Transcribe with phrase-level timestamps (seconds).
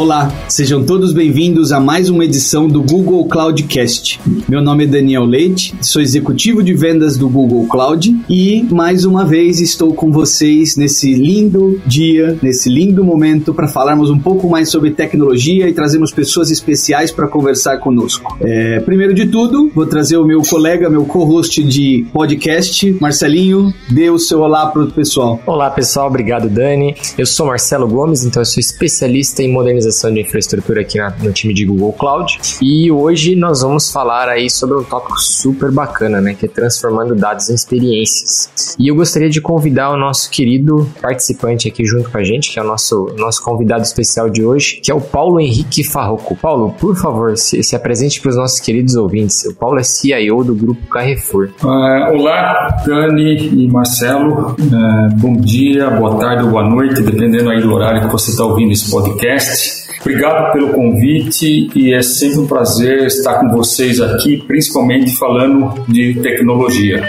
[0.00, 4.18] Olá, sejam todos bem-vindos a mais uma edição do Google Cloudcast.
[4.48, 9.26] Meu nome é Daniel Leite, sou executivo de vendas do Google Cloud e mais uma
[9.26, 14.70] vez estou com vocês nesse lindo dia, nesse lindo momento para falarmos um pouco mais
[14.70, 18.38] sobre tecnologia e trazermos pessoas especiais para conversar conosco.
[18.40, 23.70] É, primeiro de tudo, vou trazer o meu colega, meu co-host de podcast, Marcelinho.
[23.90, 25.42] Dê o seu olá para o pessoal.
[25.44, 26.06] Olá, pessoal.
[26.06, 26.94] Obrigado, Dani.
[27.18, 31.32] Eu sou Marcelo Gomes, então eu sou especialista em modernização de infraestrutura aqui na, no
[31.32, 32.38] time de Google Cloud.
[32.60, 36.34] E hoje nós vamos falar aí sobre um tópico super bacana, né?
[36.34, 38.76] Que é transformando dados em experiências.
[38.78, 42.58] E eu gostaria de convidar o nosso querido participante aqui junto com a gente, que
[42.58, 46.36] é o nosso, nosso convidado especial de hoje, que é o Paulo Henrique Farroco.
[46.36, 49.44] Paulo, por favor, se, se apresente para os nossos queridos ouvintes.
[49.46, 51.50] O Paulo é CIO do grupo Carrefour.
[51.62, 51.66] Uh,
[52.14, 54.52] olá, Dani e Marcelo.
[54.52, 58.72] Uh, bom dia, boa tarde boa noite, dependendo aí do horário que você está ouvindo
[58.72, 59.79] esse podcast.
[60.00, 66.14] Obrigado pelo convite e é sempre um prazer estar com vocês aqui, principalmente falando de
[66.14, 67.02] tecnologia.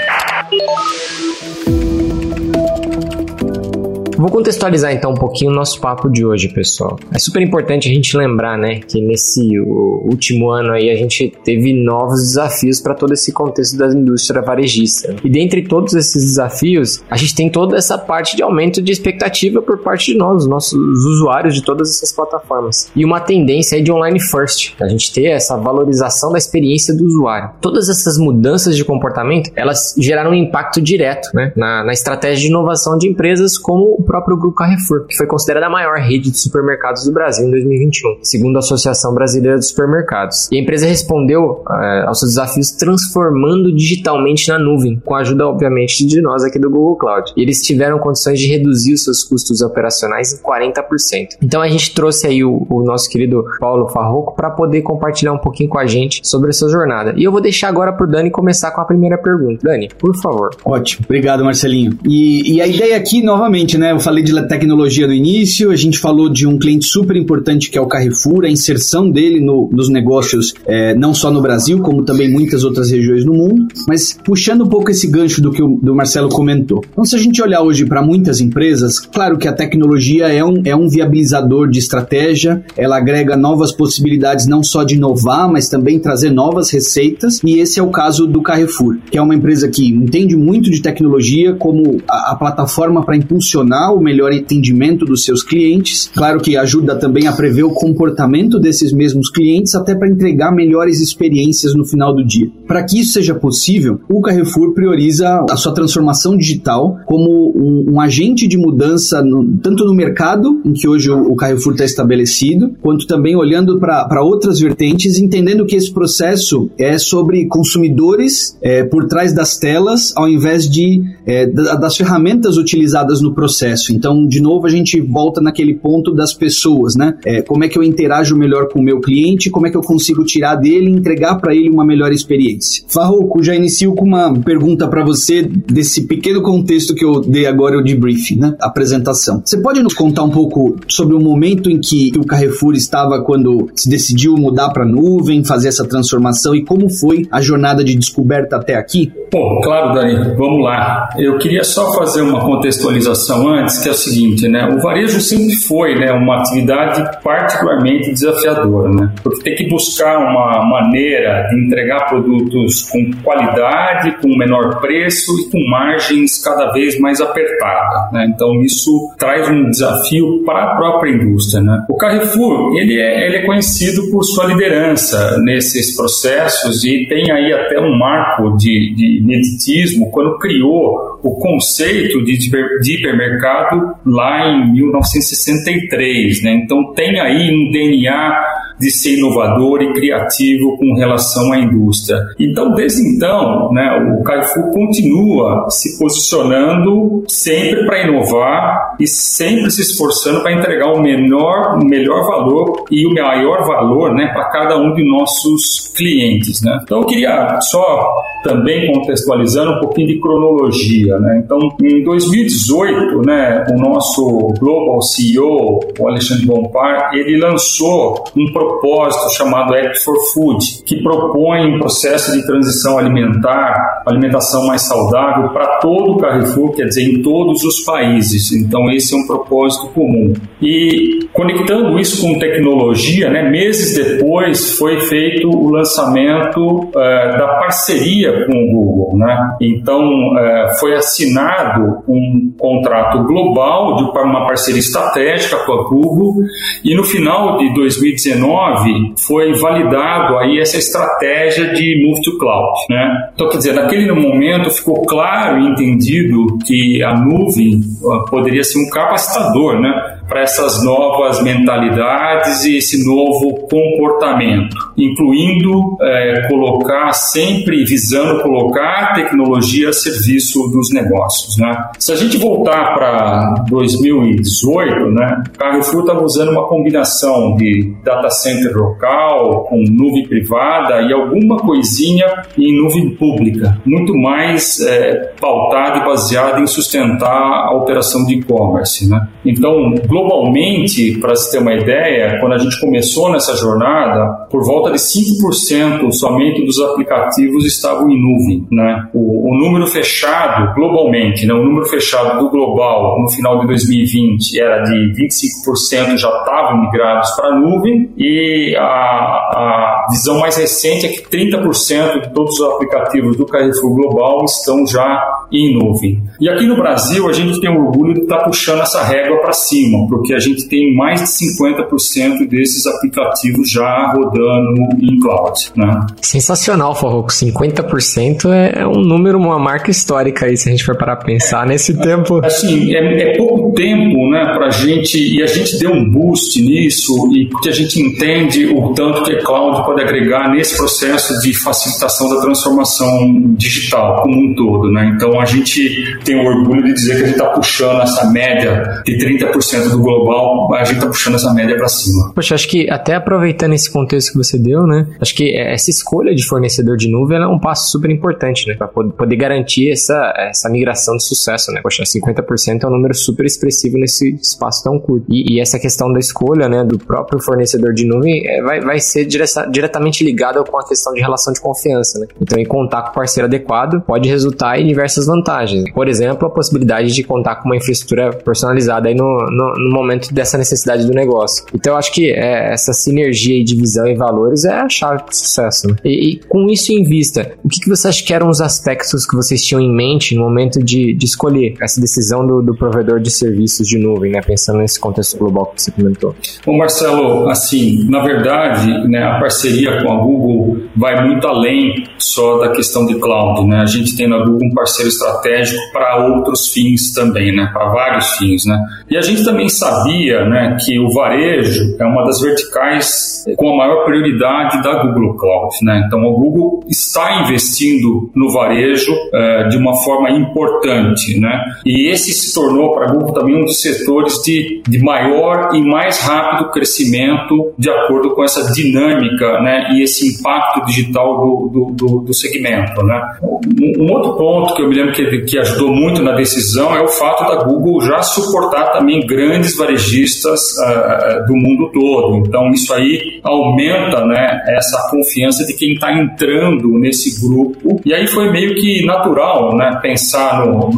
[4.21, 6.95] Vou contextualizar então um pouquinho o nosso papo de hoje, pessoal.
[7.11, 11.73] É super importante a gente lembrar, né, que nesse último ano aí a gente teve
[11.73, 15.15] novos desafios para todo esse contexto da indústria varejista.
[15.23, 19.59] E dentre todos esses desafios, a gente tem toda essa parte de aumento de expectativa
[19.59, 22.91] por parte de nós, os nossos usuários de todas essas plataformas.
[22.95, 27.05] E uma tendência aí de online first, a gente ter essa valorização da experiência do
[27.05, 27.49] usuário.
[27.59, 32.49] Todas essas mudanças de comportamento, elas geraram um impacto direto, né, na, na estratégia de
[32.49, 36.37] inovação de empresas como o próprio Grupo Carrefour, que foi considerada a maior rede de
[36.37, 40.49] supermercados do Brasil em 2021, segundo a Associação Brasileira de Supermercados.
[40.51, 45.47] E a empresa respondeu uh, aos seus desafios transformando digitalmente na nuvem, com a ajuda,
[45.47, 47.31] obviamente, de nós aqui do Google Cloud.
[47.37, 51.37] E eles tiveram condições de reduzir os seus custos operacionais em 40%.
[51.41, 55.37] Então a gente trouxe aí o, o nosso querido Paulo Farroco para poder compartilhar um
[55.37, 57.13] pouquinho com a gente sobre essa jornada.
[57.15, 59.59] E eu vou deixar agora para o Dani começar com a primeira pergunta.
[59.63, 60.49] Dani, por favor.
[60.65, 61.97] Ótimo, obrigado Marcelinho.
[62.05, 63.93] E, e a ideia aqui, novamente, né?
[64.01, 67.81] Falei de tecnologia no início, a gente falou de um cliente super importante que é
[67.81, 72.29] o Carrefour, a inserção dele no, nos negócios, é, não só no Brasil, como também
[72.29, 73.67] muitas outras regiões do mundo.
[73.87, 76.83] Mas puxando um pouco esse gancho do que o do Marcelo comentou.
[76.91, 80.61] Então, se a gente olhar hoje para muitas empresas, claro que a tecnologia é um,
[80.65, 85.99] é um viabilizador de estratégia, ela agrega novas possibilidades não só de inovar, mas também
[85.99, 89.87] trazer novas receitas, e esse é o caso do Carrefour, que é uma empresa que
[89.87, 95.43] entende muito de tecnologia como a, a plataforma para impulsionar o melhor entendimento dos seus
[95.43, 96.09] clientes.
[96.13, 100.99] Claro que ajuda também a prever o comportamento desses mesmos clientes, até para entregar melhores
[100.99, 102.49] experiências no final do dia.
[102.67, 108.01] Para que isso seja possível, o Carrefour prioriza a sua transformação digital como um, um
[108.01, 112.75] agente de mudança, no, tanto no mercado, em que hoje o, o Carrefour está estabelecido,
[112.81, 119.07] quanto também olhando para outras vertentes, entendendo que esse processo é sobre consumidores é, por
[119.07, 123.93] trás das telas, ao invés de é, das ferramentas utilizadas no processo processo.
[123.93, 127.15] Então, de novo, a gente volta naquele ponto das pessoas, né?
[127.25, 129.81] É, como é que eu interajo melhor com o meu cliente, como é que eu
[129.81, 132.83] consigo tirar dele e entregar para ele uma melhor experiência.
[132.87, 137.77] Farrouco, já inicio com uma pergunta para você desse pequeno contexto que eu dei agora
[137.77, 138.55] o debrief, né?
[138.59, 139.41] Apresentação.
[139.43, 143.69] Você pode nos contar um pouco sobre o momento em que o Carrefour estava quando
[143.75, 148.57] se decidiu mudar para nuvem, fazer essa transformação e como foi a jornada de descoberta
[148.57, 149.11] até aqui?
[149.31, 150.35] Bom, claro, Dani.
[150.35, 151.09] Vamos lá.
[151.17, 154.67] Eu queria só fazer uma contextualização antes que é o seguinte, né?
[154.67, 159.11] O varejo sempre foi, né, uma atividade particularmente desafiadora, né?
[159.23, 165.51] Porque tem que buscar uma maneira de entregar produtos com qualidade, com menor preço e
[165.51, 168.31] com margens cada vez mais apertadas, né?
[168.33, 171.85] Então isso traz um desafio para a própria indústria, né?
[171.89, 177.53] O Carrefour, ele é, ele é conhecido por sua liderança nesses processos e tem aí
[177.53, 184.49] até um marco de, de ineditismo quando criou o conceito de, de hipermercado mercado lá
[184.49, 186.61] em 1963, né?
[186.63, 192.17] Então tem aí um DNA de ser inovador e criativo com relação à indústria.
[192.39, 199.83] Então, desde então, né, o Carrefour continua se posicionando sempre para inovar e sempre se
[199.83, 204.77] esforçando para entregar o menor, o melhor valor e o maior valor né, para cada
[204.77, 206.63] um de nossos clientes.
[206.63, 206.79] Né?
[206.81, 208.09] Então, eu queria só
[208.43, 211.10] também contextualizando um pouquinho de cronologia.
[211.11, 211.19] Tecnologia.
[211.19, 211.41] Né?
[211.43, 219.33] Então, em 2018, né, o nosso Global CEO, o Alexandre Bompard, ele lançou um propósito
[219.35, 225.79] chamado Act for Food, que propõe um processo de transição alimentar, alimentação mais saudável para
[225.79, 228.51] todo o Carrefour, quer dizer, em todos os países.
[228.51, 230.33] Então, esse é um propósito comum.
[230.61, 238.45] E conectando isso com tecnologia, né, meses depois foi feito o lançamento uh, da parceria
[238.45, 239.17] com o Google.
[239.17, 239.55] Né?
[239.61, 246.43] Então, uh, foi assinado um contrato global de uma parceria estratégica com a Google
[246.83, 252.79] e no final de 2019 foi validado aí essa estratégia de Move to Cloud.
[252.89, 253.31] Né?
[253.33, 258.79] Então, quer dizer, naquele momento ficou claro e entendido que a nuvem uh, poderia ser
[258.79, 260.20] um capacitador, né?
[260.31, 269.89] Para essas novas mentalidades e esse novo comportamento, incluindo é, colocar sempre visando colocar tecnologia
[269.89, 271.57] a serviço dos negócios.
[271.57, 271.69] Né?
[271.99, 278.73] Se a gente voltar para 2018, né, Carrefour estava usando uma combinação de data center
[278.73, 282.25] local com nuvem privada e alguma coisinha
[282.57, 289.09] em nuvem pública, muito mais é, pautada e baseada em sustentar a operação de e-commerce.
[289.09, 289.27] Né?
[289.45, 294.91] Então, globalmente, para se ter uma ideia, quando a gente começou nessa jornada, por volta
[294.91, 298.67] de 5% somente dos aplicativos estavam em nuvem.
[298.71, 299.09] Né?
[299.13, 301.53] O, o, número fechado, globalmente, né?
[301.53, 307.29] o número fechado do global no final de 2020 era de 25% já estavam migrados
[307.35, 312.73] para a nuvem e a, a visão mais recente é que 30% de todos os
[312.73, 315.21] aplicativos do Carrefour Global estão já
[315.51, 316.21] em nuvem.
[316.39, 319.53] E aqui no Brasil, a gente tem orgulho de estar tá puxando essa régua para
[319.53, 325.71] cima, porque a gente tem mais de 50% desses aplicativos já rodando em cloud.
[325.75, 326.05] Né?
[326.21, 327.31] Sensacional, Farroco.
[327.31, 331.15] 50% é, é um número, uma marca histórica aí, se a gente for parar a
[331.15, 332.45] pensar nesse tempo.
[332.45, 336.61] Assim, é, é pouco tempo né, para a gente, e a gente deu um boost
[336.61, 341.39] nisso, e porque a gente entende o tanto que a cloud pode agregar nesse processo
[341.39, 344.91] de facilitação da transformação digital como um todo.
[344.91, 345.13] Né?
[345.15, 349.01] Então, a gente tem o orgulho de dizer que a gente está puxando essa média
[349.05, 352.31] de 30% do global, a gente está puxando essa média para cima.
[352.33, 355.07] Poxa, acho que até aproveitando esse contexto que você deu, né?
[355.19, 358.75] Acho que essa escolha de fornecedor de nuvem é um passo super importante, né?
[358.75, 361.81] Para poder garantir essa, essa migração de sucesso, né?
[361.81, 365.25] Poxa, 50% é um número super expressivo nesse espaço tão curto.
[365.29, 368.99] E, e essa questão da escolha, né, do próprio fornecedor de nuvem é, vai, vai
[368.99, 372.27] ser direta, diretamente ligada com a questão de relação de confiança, né?
[372.41, 375.91] Então, em contar com o parceiro adequado pode resultar em diversas vantagens.
[375.91, 380.33] Por exemplo, a possibilidade de contar com uma infraestrutura personalizada aí no, no, no momento
[380.33, 381.65] dessa necessidade do negócio.
[381.73, 385.31] Então, eu acho que é, essa sinergia de visão e valores é a chave para
[385.31, 385.87] o sucesso.
[385.87, 385.95] Né?
[386.03, 389.25] E, e, com isso em vista, o que, que você acha que eram os aspectos
[389.25, 393.19] que vocês tinham em mente no momento de, de escolher essa decisão do, do provedor
[393.19, 394.41] de serviços de nuvem, né?
[394.41, 396.35] pensando nesse contexto global que você comentou?
[396.65, 402.59] Bom, Marcelo, assim, na verdade, né, a parceria com a Google vai muito além só
[402.59, 403.67] da questão de cloud.
[403.67, 403.77] Né?
[403.77, 407.69] A gente tem na Google um parceiro estratégico para outros fins também, né?
[407.71, 408.65] para vários fins.
[408.65, 408.79] Né?
[409.09, 413.77] E a gente também sabia né, que o varejo é uma das verticais com a
[413.77, 415.75] maior prioridade da Google Cloud.
[415.83, 416.03] Né?
[416.05, 421.39] Então, o Google está investindo no varejo é, de uma forma importante.
[421.39, 421.59] Né?
[421.85, 425.81] E esse se tornou para a Google também um dos setores de, de maior e
[425.81, 431.91] mais rápido crescimento de acordo com essa dinâmica né, e esse impacto digital do, do,
[431.93, 433.01] do, do segmento.
[433.03, 433.21] Né?
[433.41, 437.01] Um, um, outro ponto que eu me lembro que, que ajudou muito na decisão é
[437.01, 442.37] o fato da Google já suportar também grandes varejistas uh, do mundo todo.
[442.37, 448.01] Então, isso aí aumenta né, essa confiança de quem está entrando nesse grupo.
[448.05, 450.89] E aí foi meio que natural né, pensar no,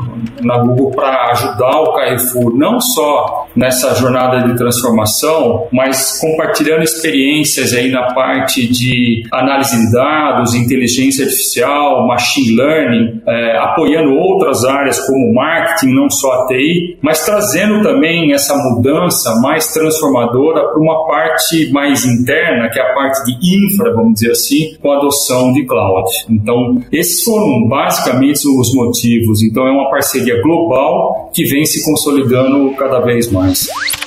[0.41, 7.74] na Google para ajudar o Carrefour, não só nessa jornada de transformação, mas compartilhando experiências
[7.74, 15.00] aí na parte de análise de dados, inteligência artificial, machine learning, é, apoiando outras áreas
[15.05, 21.05] como marketing, não só a TI, mas trazendo também essa mudança mais transformadora para uma
[21.07, 25.53] parte mais interna, que é a parte de infra, vamos dizer assim, com a adoção
[25.53, 26.10] de cloud.
[26.29, 29.41] Então, esses foram basicamente os motivos.
[29.43, 33.42] Então, é uma parceria global que vem se consolidando cada vez mais.
[33.43, 34.02] Awards.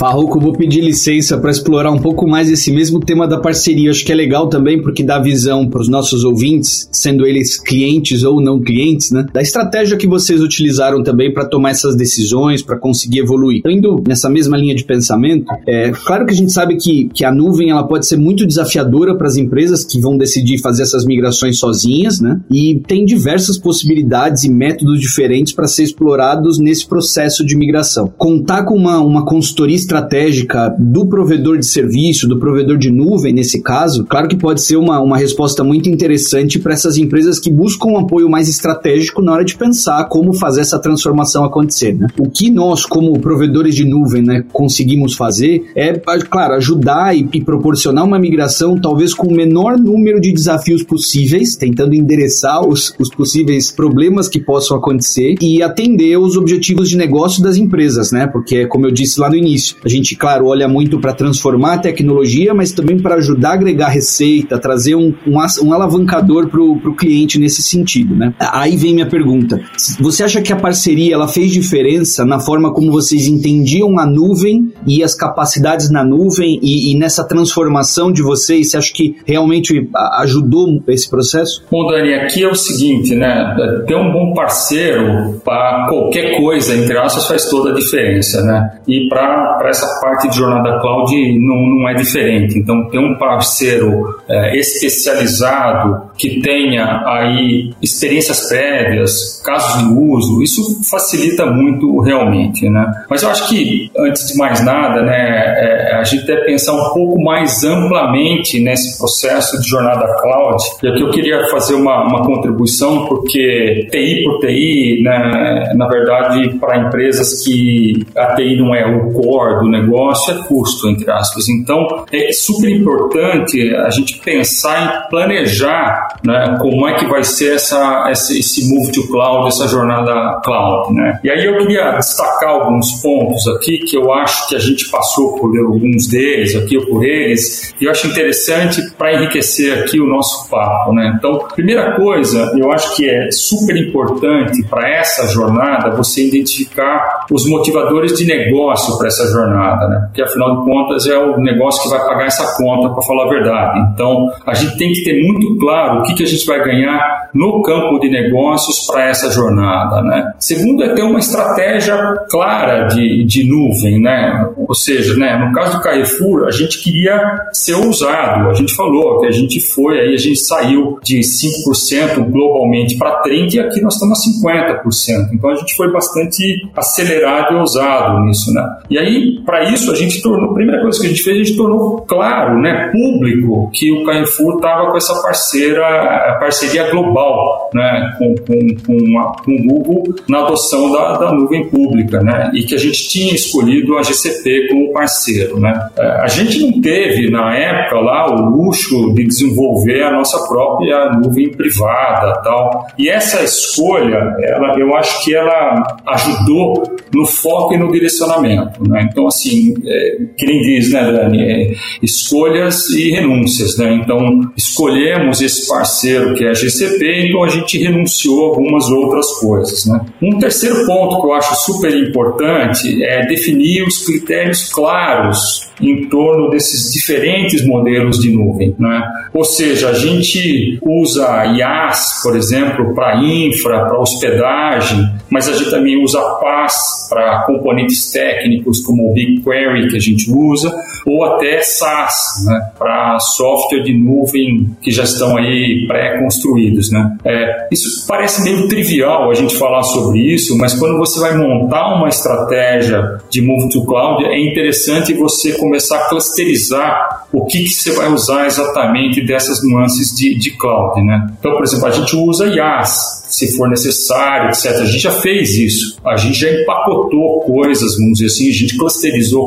[0.00, 3.90] Farroco, vou pedir licença para explorar um pouco mais esse mesmo tema da parceria.
[3.90, 8.24] Acho que é legal também porque dá visão para os nossos ouvintes, sendo eles clientes
[8.24, 9.26] ou não clientes, né?
[9.30, 13.60] Da estratégia que vocês utilizaram também para tomar essas decisões, para conseguir evoluir.
[13.66, 17.30] Indo nessa mesma linha de pensamento, é claro que a gente sabe que, que a
[17.30, 21.58] nuvem ela pode ser muito desafiadora para as empresas que vão decidir fazer essas migrações
[21.58, 22.40] sozinhas, né?
[22.50, 28.10] E tem diversas possibilidades e métodos diferentes para ser explorados nesse processo de migração.
[28.16, 33.60] Contar com uma, uma consultoria estratégica do provedor de serviço, do provedor de nuvem, nesse
[33.60, 37.88] caso, claro que pode ser uma, uma resposta muito interessante para essas empresas que buscam
[37.88, 41.94] um apoio mais estratégico na hora de pensar como fazer essa transformação acontecer.
[41.94, 42.06] Né?
[42.16, 47.40] O que nós, como provedores de nuvem, né, conseguimos fazer é, claro, ajudar e, e
[47.40, 53.10] proporcionar uma migração talvez com o menor número de desafios possíveis, tentando endereçar os, os
[53.10, 58.28] possíveis problemas que possam acontecer e atender os objetivos de negócio das empresas, né?
[58.28, 61.78] Porque, como eu disse lá no início, a gente, claro, olha muito para transformar a
[61.78, 66.94] tecnologia, mas também para ajudar a agregar receita, trazer um, um, um alavancador para o
[66.94, 68.34] cliente nesse sentido, né?
[68.38, 69.60] Aí vem minha pergunta.
[70.00, 74.72] Você acha que a parceria ela fez diferença na forma como vocês entendiam a nuvem
[74.86, 78.70] e as capacidades na nuvem e, e nessa transformação de vocês?
[78.70, 81.64] Você acha que realmente ajudou esse processo?
[81.70, 83.54] Bom, Dani, aqui é o seguinte, né?
[83.86, 88.80] Ter um bom parceiro para qualquer coisa, entre aspas, faz toda a diferença, né?
[88.86, 92.58] E para essa parte de jornada cloud não, não é diferente.
[92.58, 100.80] Então, ter um parceiro é, especializado que tenha aí experiências prévias, casos de uso, isso
[100.88, 102.86] facilita muito realmente, né?
[103.08, 105.14] Mas eu acho que, antes de mais nada, né,
[105.56, 110.62] é, a gente deve pensar um pouco mais amplamente nesse processo de jornada cloud.
[110.82, 116.58] E aqui eu queria fazer uma, uma contribuição, porque TI por TI, né, na verdade,
[116.58, 121.48] para empresas que a TI não é o core do negócio, é custo, entre aspas.
[121.48, 127.54] Então, é super importante a gente pensar em planejar né, como é que vai ser
[127.54, 130.94] essa, esse, move to cloud, essa jornada cloud.
[130.94, 131.20] Né?
[131.24, 135.36] E aí eu queria destacar alguns pontos aqui que eu acho que a gente passou
[135.36, 140.06] por alguns deles aqui ou por eles, e eu acho interessante para enriquecer aqui o
[140.06, 140.92] nosso papo.
[140.92, 141.14] Né?
[141.18, 147.46] Então, primeira coisa, eu acho que é super importante para essa jornada você identificar os
[147.46, 150.00] motivadores de negócio para essa jornada, né?
[150.06, 153.28] porque afinal de contas é o negócio que vai pagar essa conta, para falar a
[153.28, 153.80] verdade.
[153.92, 157.30] Então, a gente tem que ter muito claro o que, que a gente vai ganhar
[157.34, 160.02] no campo de negócios para essa jornada.
[160.02, 160.32] Né?
[160.38, 161.96] Segundo, é ter uma estratégia
[162.28, 164.48] clara de, de nuvem, né?
[164.56, 167.20] ou seja, né, no caso do Carrefour, a gente queria
[167.52, 172.30] ser ousado, a gente falou que a gente foi, aí a gente saiu de 5%
[172.30, 175.30] globalmente para 30% e aqui nós estamos a 50%.
[175.32, 178.52] Então a gente foi bastante acelerado e ousado nisso.
[178.52, 178.62] Né?
[178.90, 181.44] E aí, para isso, a gente tornou, a primeira coisa que a gente fez, a
[181.44, 188.14] gente tornou claro, né, público, que o Carrefour estava com essa parceira, parceria global né,
[188.18, 192.62] com, com, com, a, com o Google na adoção da, da nuvem pública né, e
[192.62, 195.58] que a gente tinha escolhido a GCP como parceiro.
[195.58, 195.88] Né.
[195.98, 201.10] É, a gente não teve, na época, lá o luxo de desenvolver a nossa própria
[201.12, 202.86] nuvem privada tal.
[202.98, 208.88] E essa escolha, ela, eu acho que ela ajudou no foco e no direcionamento.
[208.88, 209.08] Né.
[209.10, 213.76] Então, assim, é, que nem diz, né, Dani, é, escolhas e renúncias.
[213.78, 214.00] Né.
[214.02, 219.86] Então, escolhemos esse parceiro que é a GCP, então a gente renunciou algumas outras coisas.
[219.86, 220.00] Né.
[220.22, 226.50] Um terceiro ponto que eu acho super importante é definir os critérios claros em torno
[226.50, 228.74] desses diferentes modelos de nuvem.
[228.78, 229.02] Né?
[229.32, 235.70] Ou seja, a gente usa IaaS, por exemplo, para infra, para hospedagem, mas a gente
[235.70, 240.72] também usa PaaS para componentes técnicos como BigQuery que a gente usa,
[241.06, 242.60] ou até SaaS, né?
[242.78, 246.90] para software de nuvem que já estão aí pré-construídos.
[246.90, 247.16] Né?
[247.24, 251.94] É, isso parece meio trivial a gente falar sobre isso, mas quando você vai montar
[251.96, 257.64] uma estratégia de move to cloud, é interessante você começar começar a clusterizar o que,
[257.64, 261.00] que você vai usar exatamente dessas nuances de, de cloud.
[261.02, 261.34] Né?
[261.38, 264.66] Então, por exemplo, a gente usa IaaS, se for necessário, etc.
[264.66, 265.96] A gente já fez isso.
[266.04, 268.99] A gente já empacotou coisas, vamos dizer assim, a gente clusterizou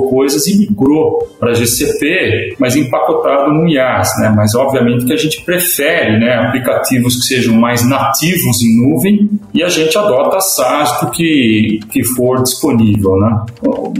[0.09, 4.09] coisas e migrou para GCP, mas empacotado no IaaS.
[4.19, 4.33] Né?
[4.35, 9.63] Mas, obviamente, que a gente prefere né, aplicativos que sejam mais nativos em nuvem e
[9.63, 13.17] a gente adota SaaS do que, que for disponível.
[13.17, 13.45] Né?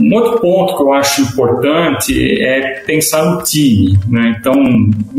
[0.00, 3.98] Um outro ponto que eu acho importante é pensar no time.
[4.08, 4.36] Né?
[4.38, 4.54] Então,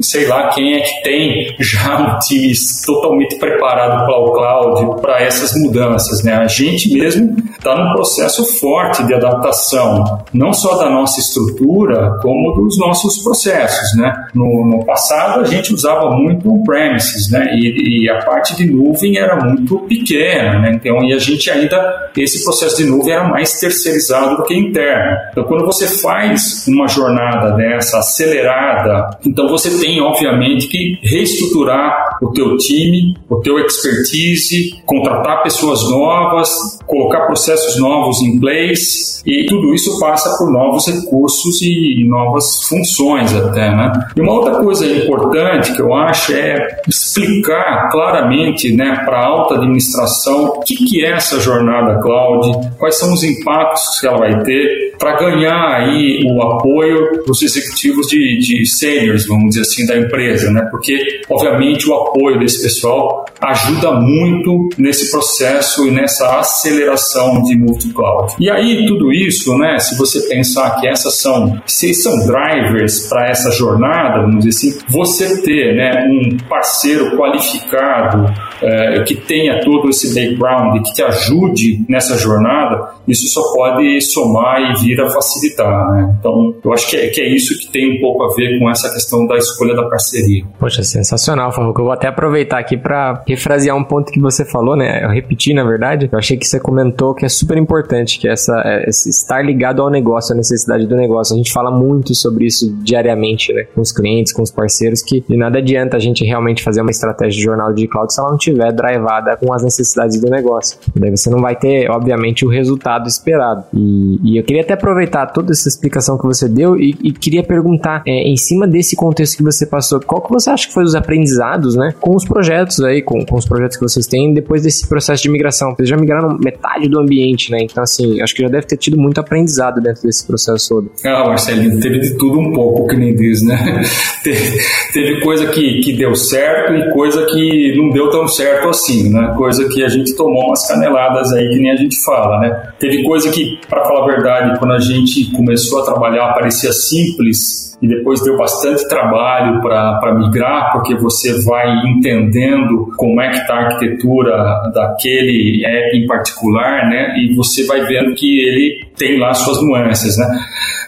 [0.02, 2.54] sei lá quem é que tem já um time
[2.86, 6.24] totalmente preparado para o cloud para essas mudanças.
[6.24, 6.34] Né?
[6.34, 12.54] A gente mesmo está num processo forte de adaptação, não só da nossa estrutura, como
[12.54, 13.98] dos nossos processos.
[13.98, 14.12] Né?
[14.34, 17.56] No, no passado, a gente usava muito on-premises, né?
[17.56, 20.60] E, e, a parte de nuvem era muito pequena.
[20.60, 20.74] Né?
[20.76, 25.18] Então, e a gente ainda, esse processo de nuvem era mais terceirizado do que interno.
[25.32, 32.32] Então, quando você faz uma jornada dessa acelerada, então você tem, obviamente, que reestruturar o
[32.32, 39.74] teu time, o teu expertise, contratar pessoas novas, colocar processos novos em place e tudo
[39.74, 43.92] isso passa por novos recursos e novas funções até, né?
[44.16, 49.56] E uma outra coisa importante que eu acho é explicar claramente, né, para a alta
[49.56, 54.44] administração o que, que é essa jornada cloud, quais são os impactos que ela vai
[54.44, 59.98] ter para ganhar aí o apoio dos executivos de, de seniors, vamos dizer assim, da
[59.98, 60.68] empresa, né?
[60.72, 67.80] Porque, obviamente, o apoio desse pessoal ajuda muito nesse processo e nessa aceleração de move
[67.80, 68.34] to cloud.
[68.40, 73.30] E aí, tudo isso, né, se você pensar que essas são, se são drivers para
[73.30, 79.90] essa jornada, vamos dizer assim, você ter, né, um parceiro qualificado é, que tenha todo
[79.90, 85.92] esse background, que te ajude nessa jornada, isso só pode somar e vir a facilitar.
[85.92, 86.16] Né?
[86.20, 88.70] Então, eu acho que é, que é isso que tem um pouco a ver com
[88.70, 90.44] essa questão da escolha da parceria.
[90.60, 91.82] Poxa, sensacional, Farruco.
[91.82, 95.04] Eu vou até aproveitar aqui para refrasear um ponto que você falou, né?
[95.04, 96.10] Eu repeti, na verdade.
[96.12, 99.90] Eu achei que você comentou que é super importante, que essa é, estar ligado ao
[99.90, 101.34] negócio, à necessidade do negócio.
[101.34, 103.66] A gente fala muito sobre isso diariamente, né?
[103.76, 106.92] Com os clientes, com os parceiros, que de nada adianta a gente realmente fazer uma
[106.92, 110.78] estratégia de jornal de cloud se ela não tiver drivada com as necessidades do negócio.
[110.96, 113.64] Daí você não vai ter, obviamente, o resultado esperado.
[113.74, 117.44] E, e eu queria até aproveitar toda essa explicação que você deu e, e queria
[117.44, 120.84] perguntar, é, em cima desse contexto que você passou, qual que você acha que foi
[120.84, 124.64] os aprendizados, né, com os projetos aí, com, com os projetos que vocês têm depois
[124.64, 125.76] desse processo de migração?
[125.76, 127.60] Vocês já migraram metade do ambiente, né?
[127.62, 130.92] Então, assim, acho que já deve ter tido muito aprendizado dentro desse processo todo.
[131.04, 133.84] Ah, Marcelinho, teve de tudo um pouco, que nem diz, né?
[134.24, 134.60] teve,
[134.94, 138.35] teve coisa que, que deu certo e coisa que não deu tão certo
[138.70, 139.34] assim, né?
[139.38, 142.70] Coisa que a gente tomou umas caneladas aí, que nem a gente fala, né?
[142.80, 147.75] Teve coisa que, para falar a verdade, quando a gente começou a trabalhar, parecia simples
[147.82, 153.54] e depois deu bastante trabalho para migrar, porque você vai entendendo como é que está
[153.54, 157.16] a arquitetura daquele app em particular, né?
[157.18, 160.28] E você vai vendo que ele tem lá suas nuances, né?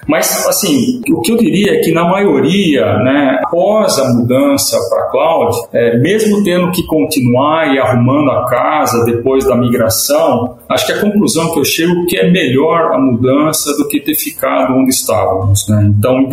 [0.07, 5.09] Mas, assim, o que eu diria é que na maioria, né, após a mudança para
[5.09, 10.93] cloud, é, mesmo tendo que continuar e arrumando a casa depois da migração, acho que
[10.93, 14.73] a conclusão que eu chego é que é melhor a mudança do que ter ficado
[14.73, 15.67] onde estávamos.
[15.67, 15.91] Né?
[15.97, 16.25] Então,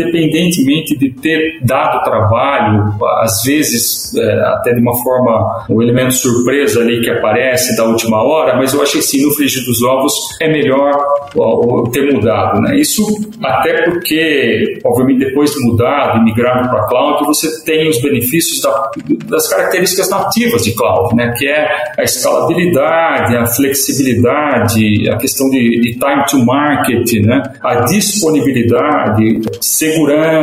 [0.45, 6.13] independentemente de ter dado trabalho, às vezes é, até de uma forma, o um elemento
[6.13, 10.13] surpresa ali que aparece da última hora, mas eu achei sim, no frigir dos ovos
[10.41, 10.93] é melhor
[11.37, 12.61] ó, ter mudado.
[12.61, 12.77] Né?
[12.77, 13.03] Isso
[13.43, 18.91] até porque, obviamente, depois de mudar, de migrar para cloud, você tem os benefícios da,
[19.27, 21.33] das características nativas de cloud, né?
[21.37, 21.67] que é
[21.99, 27.43] a escalabilidade, a flexibilidade, a questão de, de time to market, né?
[27.63, 30.34] a disponibilidade, segurança.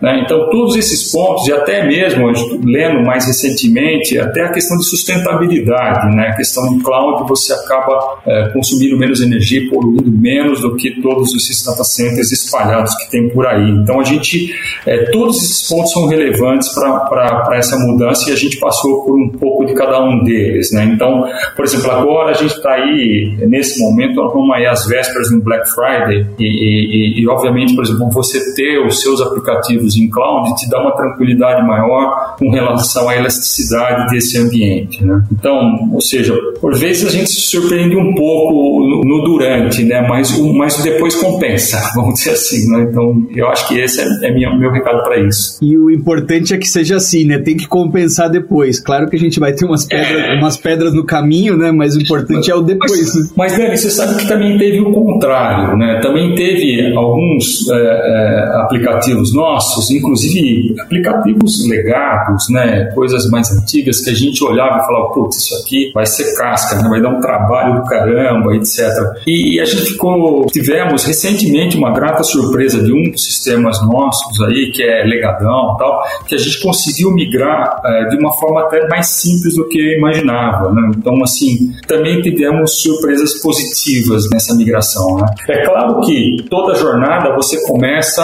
[0.00, 0.22] Né?
[0.24, 2.30] Então, todos esses pontos, e até mesmo,
[2.64, 6.28] lendo mais recentemente, até a questão de sustentabilidade, né?
[6.28, 11.34] a questão de cloud, você acaba é, consumindo menos energia, poluindo menos do que todos
[11.34, 13.70] esses data centers espalhados que tem por aí.
[13.70, 14.54] Então a gente,
[14.86, 19.28] é, todos esses pontos são relevantes para essa mudança e a gente passou por um
[19.28, 20.72] pouco de cada um deles.
[20.72, 20.84] Né?
[20.84, 21.24] Então,
[21.56, 25.40] por exemplo, agora a gente está aí, nesse momento, nós vamos aí às vésperas do
[25.40, 30.54] Black Friday e, e, e, obviamente, por exemplo, você ter os seus aplicativos em cloud
[30.56, 35.04] te dá uma tranquilidade maior com relação à elasticidade desse ambiente.
[35.04, 35.22] Né?
[35.32, 40.06] Então, ou seja, por vezes a gente se surpreende um pouco no, no durante, né?
[40.08, 42.70] mas, mas depois compensa, vamos dizer assim.
[42.70, 42.86] Né?
[42.90, 45.58] Então, eu acho que esse é, é minha, meu recado para isso.
[45.62, 47.38] E o importante é que seja assim, né?
[47.38, 48.80] Tem que compensar depois.
[48.80, 50.34] Claro que a gente vai ter umas pedras, é.
[50.34, 51.72] umas pedras no caminho, né?
[51.72, 53.14] Mas o importante é o depois.
[53.14, 56.00] Mas, mas Dani, você sabe que também teve o contrário, né?
[56.00, 58.60] Também teve alguns é, é,
[59.00, 62.90] aplicativos nossos, inclusive aplicativos legados, né?
[62.94, 66.76] Coisas mais antigas que a gente olhava e falava, putz, isso aqui vai ser casca,
[66.76, 66.88] né?
[66.88, 68.78] vai dar um trabalho do caramba, etc.
[69.26, 74.40] E, e a gente ficou, tivemos recentemente uma grata surpresa de um dos sistemas nossos
[74.42, 78.86] aí, que é legadão tal, que a gente conseguiu migrar é, de uma forma até
[78.88, 80.72] mais simples do que eu imaginava.
[80.72, 80.90] Né?
[80.96, 85.16] Então, assim, também tivemos surpresas positivas nessa migração.
[85.16, 85.26] Né?
[85.48, 88.22] É claro que toda jornada você começa,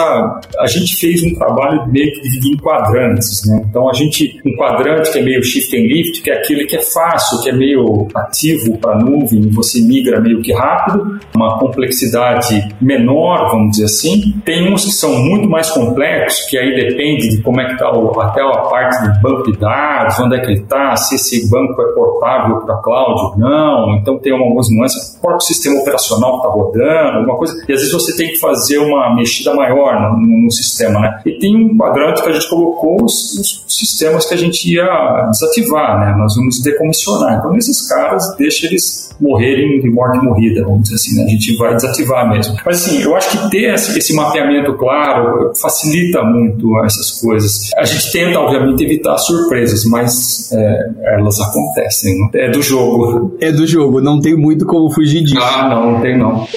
[0.59, 3.65] a a gente fez um trabalho meio que dividido em quadrantes, né?
[3.69, 6.75] Então a gente, um quadrante que é meio shift and lift, que é aquele que
[6.75, 11.57] é fácil, que é meio ativo para a nuvem, você migra meio que rápido, uma
[11.57, 14.33] complexidade menor, vamos dizer assim.
[14.43, 17.87] Tem uns que são muito mais complexos, que aí depende de como é que está
[18.21, 21.81] até a parte do banco de dados, onde é que ele está, se esse banco
[21.81, 23.95] é portável para cloud ou não.
[23.95, 27.53] Então tem algumas nuances, o próprio sistema operacional está rodando, alguma coisa.
[27.67, 31.19] E às vezes você tem que fazer uma mexida maior no, no sistema, né?
[31.25, 35.29] E tem um quadrante que a gente colocou os, os sistemas que a gente ia
[35.31, 36.15] desativar, né?
[36.17, 37.37] Nós vamos decomissionar.
[37.37, 41.23] Então, nesses caras, deixa eles morrerem de morte morrida, vamos dizer assim, né?
[41.23, 42.55] A gente vai desativar mesmo.
[42.65, 47.71] Mas, assim, eu acho que ter esse mapeamento claro facilita muito essas coisas.
[47.77, 52.13] A gente tenta, obviamente, evitar surpresas, mas é, elas acontecem.
[52.19, 52.29] Né?
[52.33, 53.37] É do jogo.
[53.39, 55.41] É do jogo, não tem muito como fugir disso.
[55.41, 56.47] Ah, não, não tem não.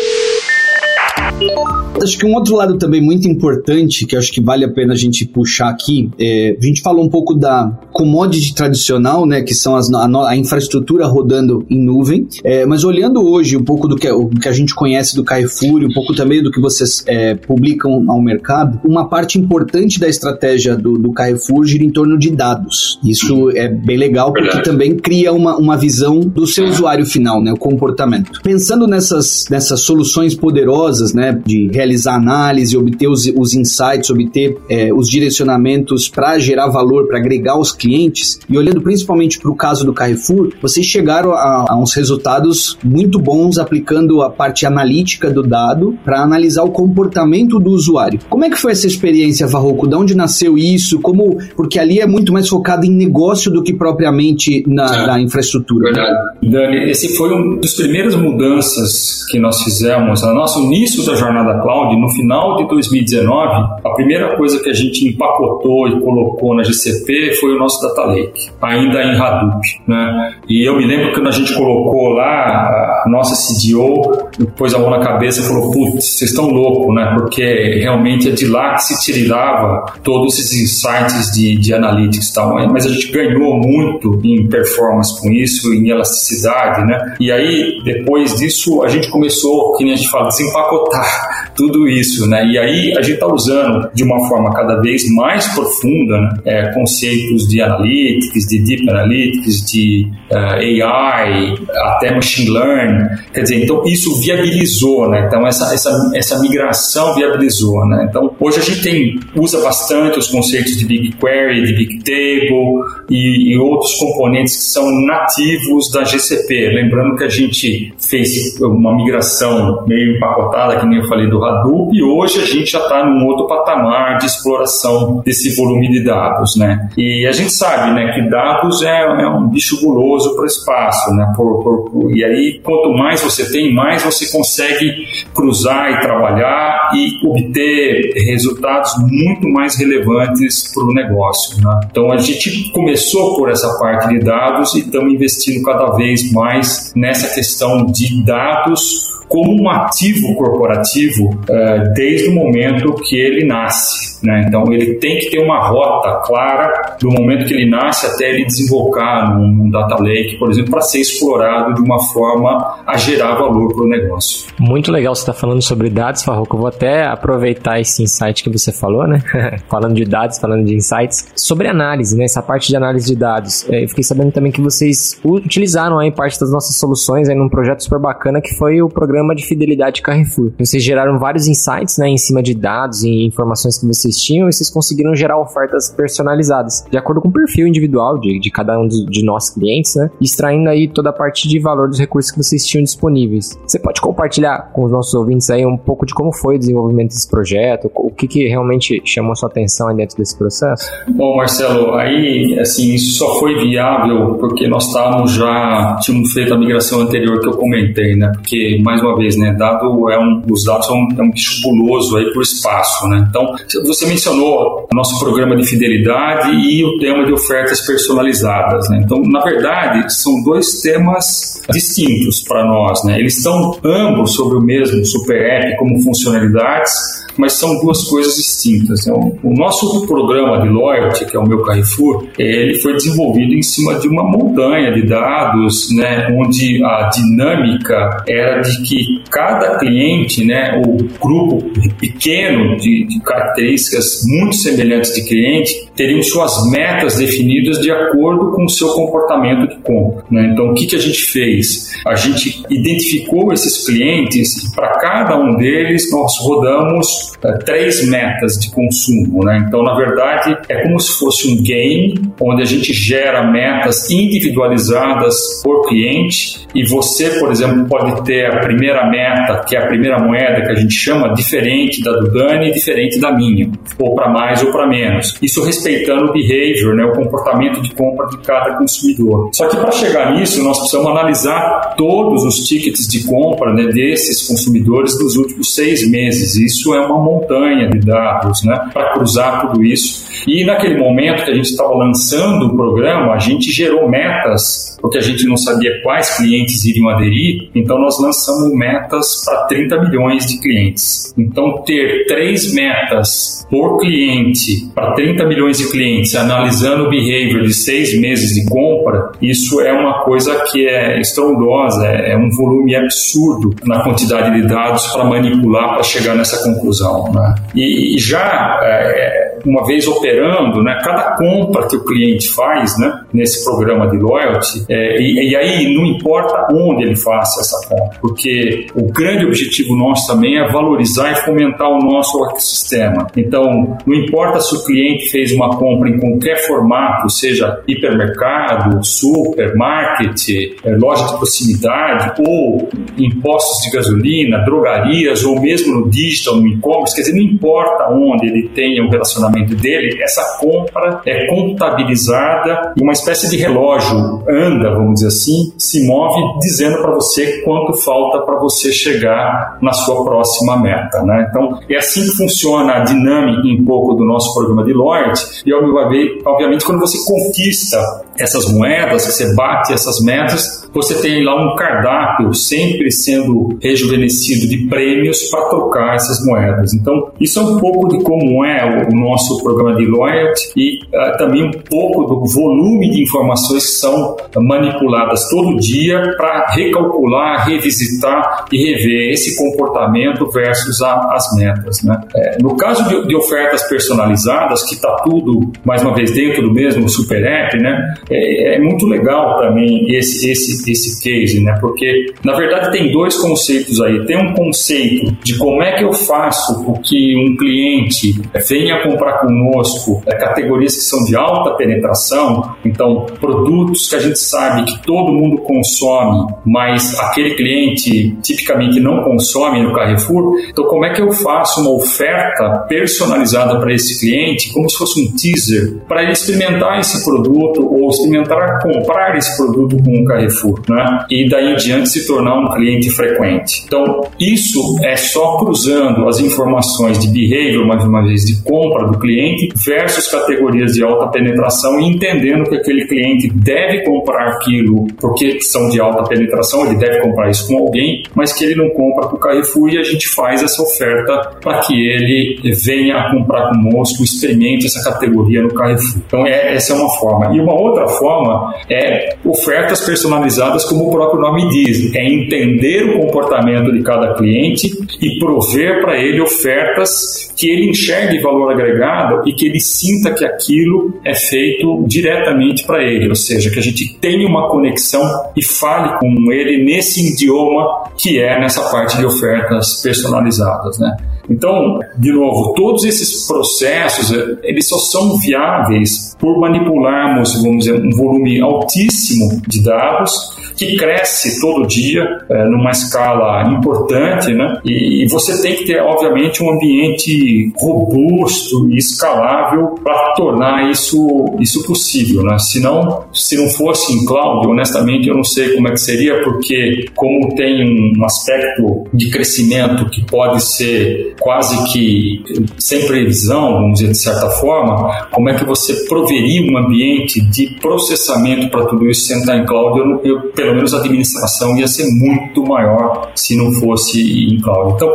[2.03, 4.97] Acho que um outro lado também muito importante, que acho que vale a pena a
[4.97, 9.77] gente puxar aqui, é, a gente falou um pouco da commodity tradicional, né, que são
[9.77, 14.11] as, a, a infraestrutura rodando em nuvem, é, mas olhando hoje um pouco do que,
[14.11, 18.05] o que a gente conhece do Carrefour, um pouco também do que vocês é, publicam
[18.09, 22.99] ao mercado, uma parte importante da estratégia do, do Carrefour gira em torno de dados.
[23.05, 24.65] Isso é bem legal porque Verdade.
[24.65, 28.41] também cria uma, uma visão do seu usuário final, né, o comportamento.
[28.43, 34.93] Pensando nessas, nessas soluções poderosas, né, de realizar análise, obter os, os insights, obter é,
[34.93, 38.39] os direcionamentos para gerar valor, para agregar os clientes.
[38.49, 43.19] E olhando principalmente para o caso do Carrefour, vocês chegaram a, a, uns resultados muito
[43.19, 48.21] bons aplicando a parte analítica do dado para analisar o comportamento do usuário.
[48.29, 49.89] Como é que foi essa experiência, Varroco?
[49.89, 51.01] De onde nasceu isso?
[51.01, 55.21] Como porque ali é muito mais focado em negócio do que propriamente na, é, na
[55.21, 55.93] infraestrutura.
[55.93, 56.51] Verdade.
[56.51, 60.23] Dani, esse foi um dos primeiras mudanças que nós fizemos.
[60.23, 64.73] No nosso início da jornada cloud, no final de 2019, a primeira coisa que a
[64.73, 69.61] gente empacotou e colocou na GCP foi o nosso Data Lake, ainda em Hadoop.
[69.87, 70.35] Né?
[70.49, 74.79] E eu me lembro que quando a gente colocou lá, a nossa CDO pôs a
[74.79, 77.15] mão na cabeça e falou: Putz, vocês estão loucos, né?
[77.17, 82.35] Porque realmente é de lá que se tirava todos esses insights de, de analytics e
[82.35, 82.55] tal.
[82.71, 87.17] Mas a gente ganhou muito em performance com isso, em elasticidade, né?
[87.21, 92.27] E aí, depois disso, a gente começou, que nem a gente fala, desempacotar tudo isso,
[92.27, 92.47] né?
[92.47, 96.35] E aí a gente está usando de uma forma cada vez mais profunda né?
[96.47, 103.09] é, conceitos de analytics, de deep analytics, de uh, é, AI, até machine learning.
[103.35, 105.27] Quer dizer, então isso viabilizou, né?
[105.27, 108.07] Então essa, essa, essa migração viabilizou, né?
[108.09, 113.59] Então hoje a gente tem, usa bastante os conceitos de BigQuery, de Bigtable e, e
[113.59, 116.71] outros componentes que são nativos da GCP.
[116.71, 121.97] Lembrando que a gente fez uma migração meio empacotada, que nem eu falei do Hadoop
[121.97, 126.57] e hoje a gente já está num outro patamar de exploração desse volume de dados,
[126.57, 126.89] né?
[126.97, 131.15] E a gente sabe, né, que dados é, é um bicho guloso para o espaço,
[131.15, 131.33] né?
[131.37, 134.91] Por, por, e aí, quanto mais você tem, mais você consegue
[135.35, 141.81] cruzar e trabalhar e obter resultados muito mais relevantes para o negócio, né?
[141.91, 146.93] Então a gente começou por essa parte de dados e estamos investindo cada vez mais
[146.95, 154.19] nessa questão de dados como um ativo corporativo uh, desde o momento que ele nasce.
[154.27, 154.45] Né?
[154.47, 158.45] Então, ele tem que ter uma rota clara do momento que ele nasce até ele
[158.45, 163.37] desembocar num, num data lake, por exemplo, para ser explorado de uma forma a gerar
[163.37, 164.49] valor para o negócio.
[164.59, 166.57] Muito legal você estar tá falando sobre dados, Farroco.
[166.57, 169.23] Eu vou até aproveitar esse insight que você falou, né?
[169.71, 171.29] falando de dados, falando de insights.
[171.37, 172.25] Sobre análise, né?
[172.25, 173.65] essa parte de análise de dados.
[173.71, 177.49] É, eu fiquei sabendo também que vocês utilizaram aí parte das nossas soluções aí num
[177.49, 180.53] projeto super bacana que foi o programa programa de fidelidade Carrefour.
[180.59, 184.53] Vocês geraram vários insights né, em cima de dados e informações que vocês tinham e
[184.53, 188.89] vocês conseguiram gerar ofertas personalizadas, de acordo com o perfil individual de, de cada um
[188.89, 190.11] de, de nós clientes, né?
[190.21, 193.59] Extraindo aí toda a parte de valor dos recursos que vocês tinham disponíveis.
[193.67, 197.11] Você pode compartilhar com os nossos ouvintes aí um pouco de como foi o desenvolvimento
[197.11, 200.91] desse projeto, o que, que realmente chamou sua atenção aí dentro desse processo?
[201.09, 206.59] Bom, Marcelo, aí, assim, isso só foi viável porque nós estávamos já, tínhamos feito a
[206.59, 208.33] migração anterior que eu comentei, né?
[208.35, 209.55] Porque, mais uma uma vez, né?
[209.59, 213.27] Dado é um, os dados são é um bicho buloso aí por espaço, né?
[213.29, 213.55] Então,
[213.87, 219.01] você mencionou o nosso programa de fidelidade e o tema de ofertas personalizadas, né?
[219.05, 223.19] Então, na verdade, são dois temas distintos para nós, né?
[223.19, 226.93] Eles estão ambos sobre o mesmo super app como funcionalidades,
[227.37, 229.07] mas são duas coisas distintas.
[229.07, 233.63] Então, o nosso programa de loyalty, que é o meu Carrefour, ele foi desenvolvido em
[233.63, 240.45] cima de uma montanha de dados, né, onde a dinâmica era de que cada cliente,
[240.45, 241.63] né, o grupo
[241.99, 248.65] pequeno de, de características muito semelhantes de cliente teriam suas metas definidas de acordo com
[248.65, 250.25] o seu comportamento de compra.
[250.31, 250.51] Né?
[250.53, 251.91] Então, o que, que a gente fez?
[252.07, 258.59] A gente identificou esses clientes e para cada um deles nós rodamos é, três metas
[258.59, 259.45] de consumo.
[259.45, 259.65] Né?
[259.67, 265.61] Então, na verdade, é como se fosse um game onde a gente gera metas individualizadas
[265.63, 270.19] por cliente e você, por exemplo, pode ter a primeira meta, que é a primeira
[270.19, 274.63] moeda que a gente chama, diferente da do Dani diferente da minha, ou para mais
[274.63, 275.37] ou para menos.
[275.43, 279.51] Isso respeitando o behavior, né, o comportamento de compra de cada consumidor.
[279.53, 284.47] Só que para chegar nisso, nós precisamos analisar todos os tickets de compra né, desses
[284.47, 286.57] consumidores dos últimos seis meses.
[286.57, 290.29] Isso é uma montanha de dados né, para cruzar tudo isso.
[290.47, 295.19] E naquele momento que a gente estava lançando o programa, a gente gerou metas, porque
[295.19, 300.47] a gente não sabia quais clientes iriam aderir, então nós lançamos metas para 30 milhões
[300.47, 301.35] de clientes.
[301.37, 307.75] Então, ter três metas por cliente para 30 milhões de clientes, analisando o behavior de
[307.75, 313.75] seis meses de compra, isso é uma coisa que é estrondosa, é um volume absurdo
[313.85, 317.33] na quantidade de dados para manipular para chegar nessa conclusão.
[317.33, 317.55] Né?
[317.75, 323.65] E, já é, uma vez operando, né, cada compra que o cliente faz né, nesse
[323.65, 328.89] programa de loyalty, é, e, e, aí não importa onde ele faça essa compra, porque
[328.97, 333.29] o grande objetivo nosso também é valorizar e fomentar o nosso ecossistema.
[333.37, 340.49] Então, não importa se o cliente fez uma compra em qualquer formato, seja hipermercado, supermarket,
[340.85, 347.15] é, loja de proximidade, ou impostos de gasolina, drogarias, ou mesmo no digital, no e-commerce,
[347.15, 353.13] quer dizer, não importa onde ele tenha um relacionamento dele, essa compra é contabilizada uma
[353.13, 354.43] espécie de relógio
[354.81, 359.93] anda, vamos dizer assim, se move dizendo para você quanto falta para você chegar na
[359.93, 361.23] sua próxima meta.
[361.23, 361.47] Né?
[361.49, 365.73] Então, é assim que funciona a dinâmica um pouco do nosso programa de loyalty e,
[365.73, 367.99] obviamente, quando você conquista
[368.41, 374.89] essas moedas, você bate essas metas, você tem lá um cardápio sempre sendo rejuvenescido de
[374.89, 376.93] prêmios para trocar essas moedas.
[376.95, 381.37] Então, isso é um pouco de como é o nosso programa de loyalty e uh,
[381.39, 388.65] também um pouco do volume de informações que são manipuladas todo dia para recalcular, revisitar
[388.73, 392.03] e rever esse comportamento versus a, as metas.
[392.03, 392.21] Né?
[392.35, 396.73] É, no caso de, de, ofertas personalizadas, que está tudo, mais uma vez, dentro do
[396.73, 398.15] mesmo super app, né?
[398.31, 401.77] É, é, muito legal também esse, esse, esse case, né?
[401.81, 404.25] porque na verdade tem dois conceitos aí.
[404.27, 409.41] Tem um conceito de como é que eu faço com que um cliente venha comprar
[409.41, 415.03] conosco é, categorias que são de alta penetração, então produtos que a gente sabe que
[415.03, 420.61] todo mundo consome, mas aquele cliente tipicamente não consome no Carrefour.
[420.69, 425.21] Então, como é que eu faço uma oferta personalizada para esse cliente, como se fosse
[425.21, 430.81] um teaser, para ele experimentar esse produto ou experimentar comprar esse produto com o Carrefour,
[430.89, 431.27] né?
[431.31, 433.83] E daí em diante se tornar um cliente frequente.
[433.87, 439.19] Então, isso é só cruzando as informações de behavior, mais uma vez, de compra do
[439.19, 445.61] cliente versus categorias de alta penetração e entendendo que aquele cliente deve comprar aquilo porque
[445.61, 449.29] são de alta penetração, ele deve comprar isso com alguém, mas que ele não compra
[449.29, 454.23] com o Carrefour e a gente faz essa oferta para que ele venha comprar conosco,
[454.23, 456.23] experimente essa categoria no Carrefour.
[456.27, 457.55] Então, é, essa é uma forma.
[457.55, 463.21] E uma outra forma é ofertas personalizadas, como o próprio nome diz, é entender o
[463.21, 469.53] comportamento de cada cliente e prover para ele ofertas que ele enxergue valor agregado e
[469.53, 474.17] que ele sinta que aquilo é feito diretamente para ele, ou seja, que a gente
[474.19, 475.23] tenha uma conexão
[475.55, 481.15] e fale com ele nesse idioma que é nessa parte de ofertas personalizadas, né?
[481.51, 484.31] Então, de novo, todos esses processos,
[484.63, 490.33] eles só são viáveis por manipularmos, vamos dizer, um volume altíssimo de dados
[490.81, 494.81] que cresce todo dia é, numa escala importante, né?
[494.83, 501.55] E, e, você tem que ter, obviamente, um ambiente robusto e escalável para tornar isso,
[501.61, 502.59] isso possível, né?
[502.59, 507.05] Senão, se não fosse em cloud, honestamente, eu não sei como é que seria, porque
[507.15, 512.43] como tem um aspecto de crescimento que pode ser quase que
[512.79, 517.67] sem previsão, vamos dizer, de certa forma, como é que você proveria um ambiente de
[517.83, 519.99] processamento para tudo isso sem estar em cloud?
[519.99, 524.61] Eu, eu pelo pelo menos a administração ia ser muito maior se não fosse em
[524.61, 524.95] cloud.
[524.95, 525.09] Então,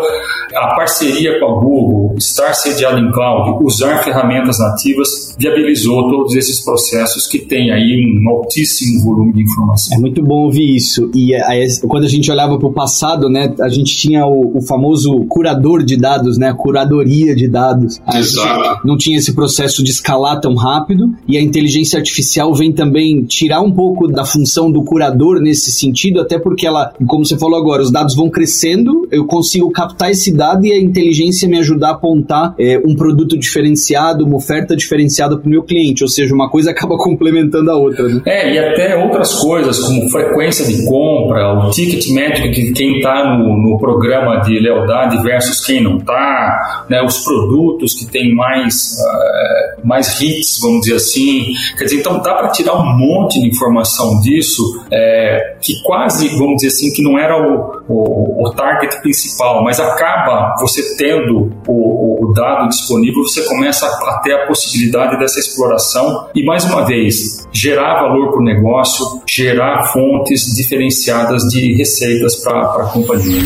[0.53, 6.63] a parceria com a Google, estar sediado em cloud, usar ferramentas nativas, viabilizou todos esses
[6.63, 9.97] processos que têm aí um altíssimo volume de informação.
[9.97, 11.09] É muito bom ouvir isso.
[11.13, 14.61] E aí, quando a gente olhava para o passado, né, a gente tinha o, o,
[14.61, 18.01] famoso curador de dados, né, a curadoria de dados.
[18.13, 18.87] Exato.
[18.87, 23.61] Não tinha esse processo de escalar tão rápido e a inteligência artificial vem também tirar
[23.61, 27.81] um pouco da função do curador nesse sentido, até porque ela, como você falou agora,
[27.81, 31.91] os dados vão crescendo, eu consigo captar esse dado e a inteligência me ajudar a
[31.91, 36.49] apontar é, um produto diferenciado, uma oferta diferenciada para o meu cliente, ou seja, uma
[36.49, 38.07] coisa acaba complementando a outra.
[38.07, 38.21] Né?
[38.25, 43.37] É, e até outras coisas, como frequência de compra, o ticket métrico de quem está
[43.37, 48.97] no, no programa de lealdade versus quem não está, né, os produtos que têm mais,
[48.99, 51.53] uh, mais hits, vamos dizer assim.
[51.77, 55.24] Quer dizer, então dá para tirar um monte de informação disso é,
[55.61, 60.55] que quase, vamos dizer assim, que não era o, o, o target principal, mas acaba
[60.59, 66.43] você tendo o, o, dado disponível, você começa a ter a possibilidade dessa exploração e,
[66.43, 72.89] mais uma vez, gerar valor para o negócio, gerar fontes diferenciadas de receitas para a
[72.91, 73.43] companhia.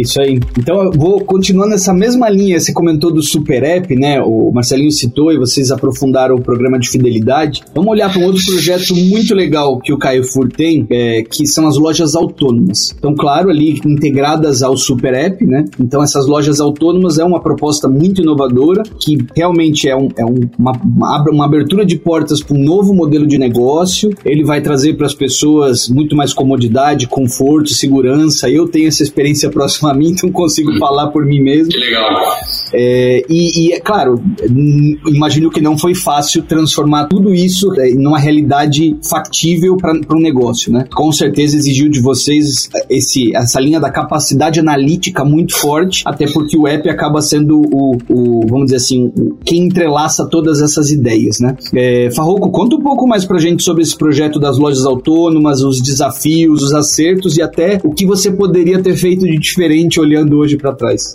[0.00, 0.40] Isso aí.
[0.56, 2.58] Então eu vou continuar nessa mesma linha.
[2.58, 4.20] Você comentou do Super App, né?
[4.22, 7.62] O Marcelinho citou e vocês aprofundaram o programa de fidelidade.
[7.74, 11.66] Vamos olhar para um outro projeto muito legal que o Carrefour tem, é, que são
[11.66, 12.94] as lojas autônomas.
[12.96, 15.64] Então, claro, ali integradas ao Super App, né?
[15.80, 20.40] Então, essas lojas autônomas é uma proposta muito inovadora que realmente é, um, é um,
[20.58, 20.72] uma,
[21.30, 24.10] uma abertura de portas para um novo modelo de negócio.
[24.24, 28.48] Ele vai trazer para as pessoas muito mais comodidade, conforto, segurança.
[28.48, 30.78] Eu tenho essa experiência próxima a mim, então consigo hum.
[30.78, 31.72] falar por mim mesmo.
[31.72, 32.22] Que legal.
[32.72, 34.22] É, e, e, é claro,
[35.06, 40.72] imagino que não foi fácil transformar tudo isso é, numa realidade factível para um negócio,
[40.72, 40.84] né?
[40.94, 46.56] Com certeza exigiu de vocês esse, essa linha da capacidade analítica muito forte, até porque
[46.56, 49.12] o app acaba sendo o, o vamos dizer assim,
[49.44, 51.56] quem entrelaça todas essas ideias, né?
[51.74, 55.80] É, Farroco, conta um pouco mais pra gente sobre esse projeto das lojas autônomas, os
[55.80, 60.38] desafios, os acertos e até o que você poderia ter feito de diferente diferente olhando
[60.38, 61.14] hoje para trás.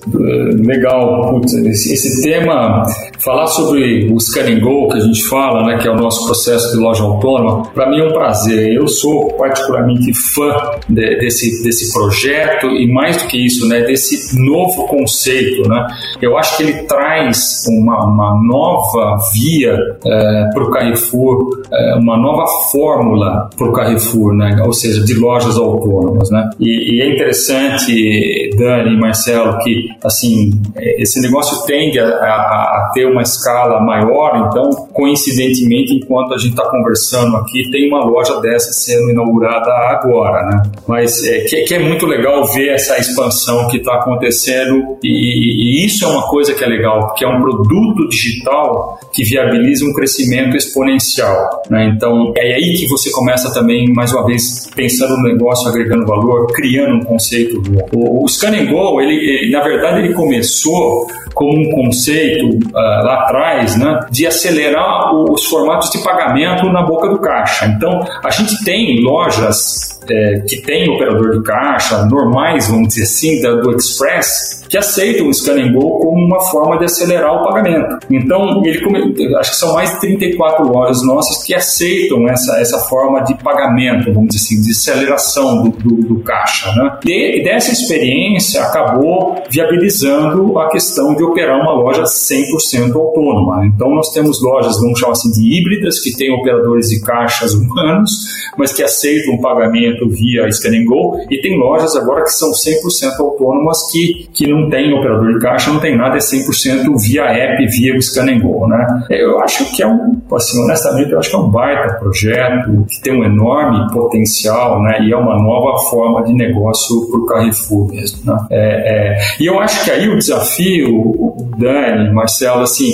[0.65, 2.83] Legal, Putz, esse, esse, tema,
[3.19, 6.71] falar sobre o Scan Go que a gente fala, né, que é o nosso processo
[6.71, 8.73] de loja autônoma, para mim é um prazer.
[8.73, 10.53] Eu sou particularmente fã
[10.87, 15.87] de, desse, desse projeto e mais do que isso, né, desse novo conceito, né.
[16.21, 19.73] Eu acho que ele traz uma, uma nova via
[20.05, 25.15] é, para o Carrefour, é, uma nova fórmula para o Carrefour, né, ou seja, de
[25.15, 26.49] lojas autônomas, né.
[26.59, 33.05] E, e é interessante Dani, Marcelo, que assim esse negócio tende a, a, a, ter
[33.05, 38.71] uma escala maior, então coincidentemente, enquanto a gente está conversando aqui, tem uma loja dessa
[38.71, 40.63] sendo inaugurada agora, né?
[40.87, 45.85] Mas é, que, que é muito legal ver essa expansão que está acontecendo e, e,
[45.85, 49.93] isso é uma coisa que é legal, porque é um produto digital que viabiliza um
[49.93, 51.93] crescimento exponencial, né?
[51.95, 56.47] Então é aí que você começa também, mais uma vez, pensando no negócio, agregando valor,
[56.53, 57.89] criando um conceito novo.
[57.93, 63.23] O, o Scan Go, ele, ele, na verdade, ele começou como um conceito uh, lá
[63.23, 67.65] atrás, né, de acelerar os formatos de pagamento na boca do caixa.
[67.65, 73.41] Então, a gente tem lojas é, que têm operador de caixa normais, vamos dizer assim,
[73.41, 77.95] da, do Express, que aceitam o Scan Go como uma forma de acelerar o pagamento.
[78.09, 83.21] Então, ele acho que são mais de 34 lojas nossas que aceitam essa, essa forma
[83.21, 86.71] de pagamento, vamos dizer assim, de aceleração do, do, do caixa.
[86.71, 86.97] Né?
[87.05, 93.67] E dessa experiência acabou viabilizando a questão de operar uma loja 100% autônoma.
[93.67, 98.09] Então, nós temos lojas, vamos chamar assim, de híbridas, que têm operadores de caixas humanos,
[98.57, 103.19] mas que aceitam o pagamento via Scan Go, e tem lojas agora que são 100%
[103.19, 107.23] autônomas que, que não não tem operador de caixa, não tem nada, é 100% via
[107.23, 109.05] app, via Scan and Go, né?
[109.09, 113.01] Eu acho que é um, assim, honestamente, eu acho que é um baita projeto, que
[113.01, 114.99] tem um enorme potencial, né?
[115.01, 118.47] E é uma nova forma de negócio para o Carrefour mesmo, né?
[118.51, 122.91] É, é, e eu acho que aí o desafio, Dani, Marcelo, assim,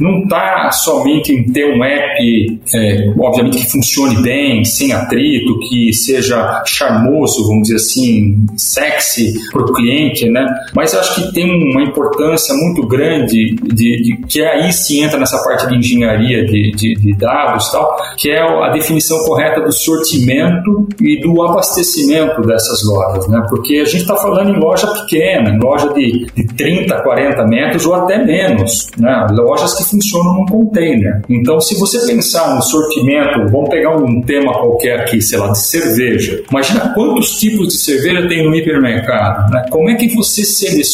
[0.00, 5.92] não está somente em ter um app, é, obviamente, que funcione bem, sem atrito, que
[5.92, 10.46] seja charmoso, vamos dizer assim, sexy para o cliente, né?
[10.74, 15.42] Mas acho que tem uma importância muito grande de, de que aí sim entra nessa
[15.42, 20.88] parte de engenharia de, de, de dados tal, que é a definição correta do sortimento
[21.00, 23.44] e do abastecimento dessas lojas, né?
[23.48, 27.86] Porque a gente está falando em loja pequena, em loja de, de 30, 40 metros
[27.86, 29.26] ou até menos, né?
[29.32, 31.20] Lojas que funcionam num container.
[31.28, 35.58] Então, se você pensar no sortimento, vamos pegar um tema qualquer aqui, sei lá, de
[35.58, 36.42] cerveja.
[36.50, 39.66] Imagina quantos tipos de cerveja tem no hipermercado, né?
[39.70, 40.91] Como é que você seleciona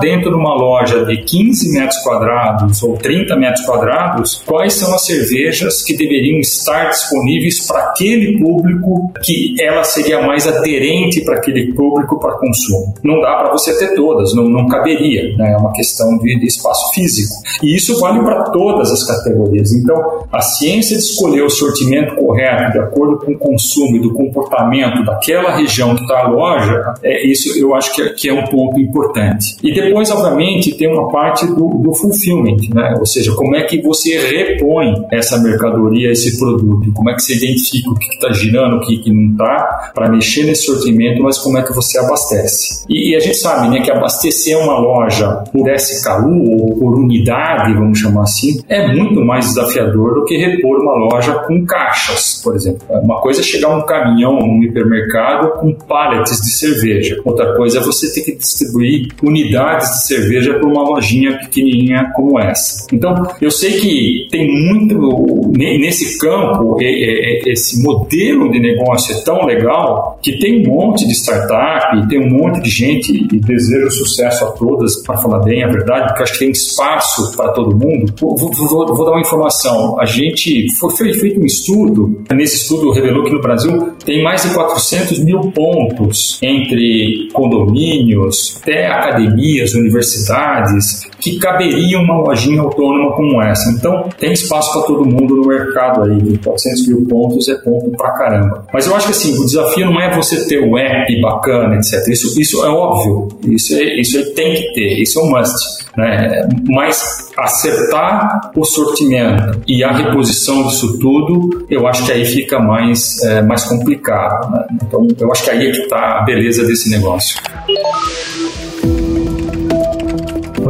[0.00, 5.04] dentro de uma loja de 15 metros quadrados ou 30 metros quadrados quais são as
[5.04, 11.72] cervejas que deveriam estar disponíveis para aquele público que ela seria mais aderente para aquele
[11.72, 12.94] público para consumo?
[13.02, 15.52] Não dá para você ter todas, não, não caberia, né?
[15.52, 17.34] É uma questão de, de espaço físico.
[17.62, 19.72] E isso vale para todas as categorias.
[19.72, 24.12] Então, a ciência de escolher o sortimento correto de acordo com o consumo e do
[24.12, 28.32] comportamento daquela região que está a loja, é, isso eu acho que é, que é,
[28.32, 29.29] um ponto importante.
[29.62, 32.96] E depois, obviamente, tem uma parte do, do fulfillment, né?
[32.98, 37.36] ou seja, como é que você repõe essa mercadoria, esse produto, como é que você
[37.36, 41.38] identifica o que está girando, o que, que não está, para mexer nesse sortimento, mas
[41.38, 42.84] como é que você abastece.
[42.88, 47.74] E, e, a gente sabe né, que abastecer uma loja por SKU ou por unidade,
[47.74, 52.54] vamos chamar assim, é muito mais desafiador do que repor uma loja com caixas, por
[52.54, 52.80] exemplo.
[52.88, 57.20] Uma coisa é chegar um caminhão num hipermercado com pallets de cerveja.
[57.24, 62.38] Outra coisa é você ter que distribuir unidades de cerveja para uma lojinha pequenininha como
[62.38, 62.86] essa.
[62.92, 70.18] Então, eu sei que tem muito nesse campo, esse modelo de negócio é tão legal
[70.22, 74.52] que tem um monte de startup, tem um monte de gente e desejo sucesso a
[74.52, 78.12] todas, para falar bem a verdade, porque acho que tem espaço para todo mundo.
[78.18, 78.50] Vou, vou,
[78.94, 79.98] vou, dar uma informação.
[80.00, 84.54] A gente foi feito um estudo, nesse estudo revelou que no Brasil tem mais de
[84.54, 93.70] 400 mil pontos entre condomínios, até academias, universidades, que caberiam uma lojinha autônoma como essa.
[93.72, 96.20] Então, tem espaço para todo mundo no mercado aí.
[96.20, 98.66] De 400 mil pontos é ponto pra caramba.
[98.72, 102.06] Mas eu acho que assim, o desafio não é você ter o app bacana, etc.
[102.08, 103.28] Isso, isso é óbvio.
[103.46, 105.02] Isso, é, isso é, tem que ter.
[105.02, 105.80] Isso é um must.
[105.96, 106.48] Né?
[106.68, 113.22] Mas acertar o sortimento e a reposição disso tudo, eu acho que aí fica mais,
[113.22, 114.52] é, mais complicado.
[114.52, 114.66] Né?
[114.82, 117.40] Então, eu acho que aí é que está a beleza desse negócio.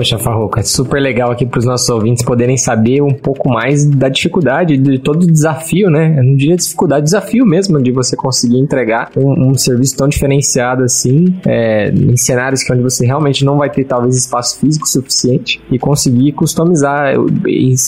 [0.01, 3.85] Poxa, Farroca, é super legal aqui para os nossos ouvintes poderem saber um pouco mais
[3.85, 6.15] da dificuldade, de todo o desafio, né?
[6.17, 10.85] Eu não diria dificuldade, desafio mesmo de você conseguir entregar um, um serviço tão diferenciado
[10.85, 15.61] assim, é, em cenários que onde você realmente não vai ter talvez espaço físico suficiente
[15.71, 17.13] e conseguir customizar.
[17.13, 17.27] Eu,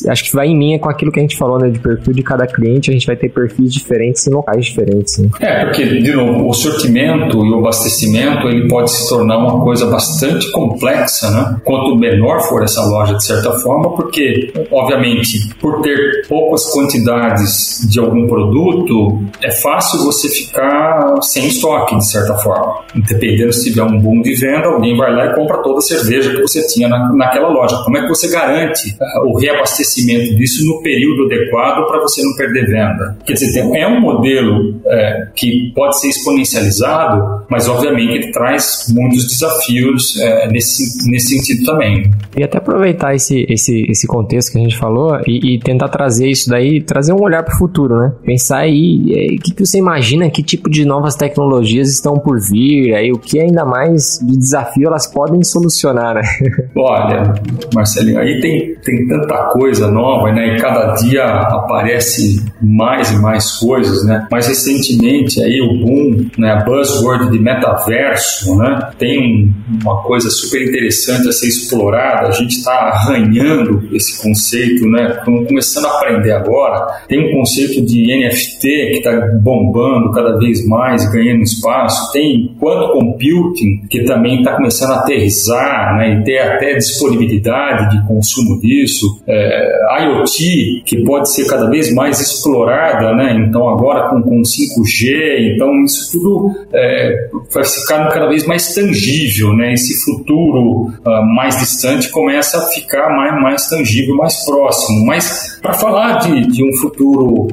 [0.09, 1.71] acho que vai em linha com aquilo que a gente falou, né?
[1.71, 5.17] De perfil de cada cliente, a gente vai ter perfis diferentes em locais diferentes.
[5.17, 5.31] Né?
[5.41, 9.87] É, porque, de novo, o sortimento e o abastecimento ele pode se tornar uma coisa
[9.87, 11.57] bastante complexa, né?
[11.65, 17.99] Quanto menor for essa loja, de certa forma, porque, obviamente, por ter poucas quantidades de
[18.01, 22.81] algum produto, é fácil você ficar sem estoque, de certa forma.
[22.95, 26.35] Dependendo se tiver um boom de venda, alguém vai lá e compra toda a cerveja
[26.35, 27.77] que você tinha na, naquela loja.
[27.85, 32.35] Como é que você garante uh, o reabastecimento disso no período adequado para você não
[32.37, 33.17] perder venda?
[33.25, 39.27] Quer dizer, é um modelo é, que pode ser exponencializado, mas obviamente ele traz muitos
[39.27, 42.11] desafios é, nesse, nesse sentido também também.
[42.37, 46.29] E até aproveitar esse, esse, esse contexto que a gente falou e, e tentar trazer
[46.29, 48.13] isso daí, trazer um olhar para o futuro, né?
[48.25, 52.41] Pensar aí, o é, que, que você imagina, que tipo de novas tecnologias estão por
[52.41, 56.23] vir, aí o que ainda mais de desafio elas podem solucionar, né?
[56.75, 57.35] Olha,
[57.75, 60.57] Marcelinho, aí tem, tem tanta coisa nova, né?
[60.57, 64.27] E cada dia aparece mais e mais coisas, né?
[64.31, 66.53] Mais recentemente aí o boom, né?
[66.53, 68.91] A buzzword de metaverso, né?
[68.99, 75.17] Tem uma coisa super interessante a ser explorada, a gente está arranhando esse conceito, né?
[75.19, 77.03] Estamos começando a aprender agora.
[77.09, 79.13] Tem um conceito de NFT que está
[79.43, 82.13] bombando cada vez mais, ganhando espaço.
[82.13, 86.21] Tem quanto computing que também está começando a aterrizar, né?
[86.21, 89.23] E ter até disponibilidade de consumo disso.
[89.27, 93.37] É, IoT que pode ser cada vez mais explorada, né?
[93.47, 99.53] Então agora com, com 5G, então isso tudo é, vai ficar cada vez mais tangível,
[99.55, 99.75] né?
[99.75, 105.07] Esse futuro uh, mais distante começa a ficar mais, mais tangível, mais próximo.
[105.07, 107.49] Mas para falar de, de um futuro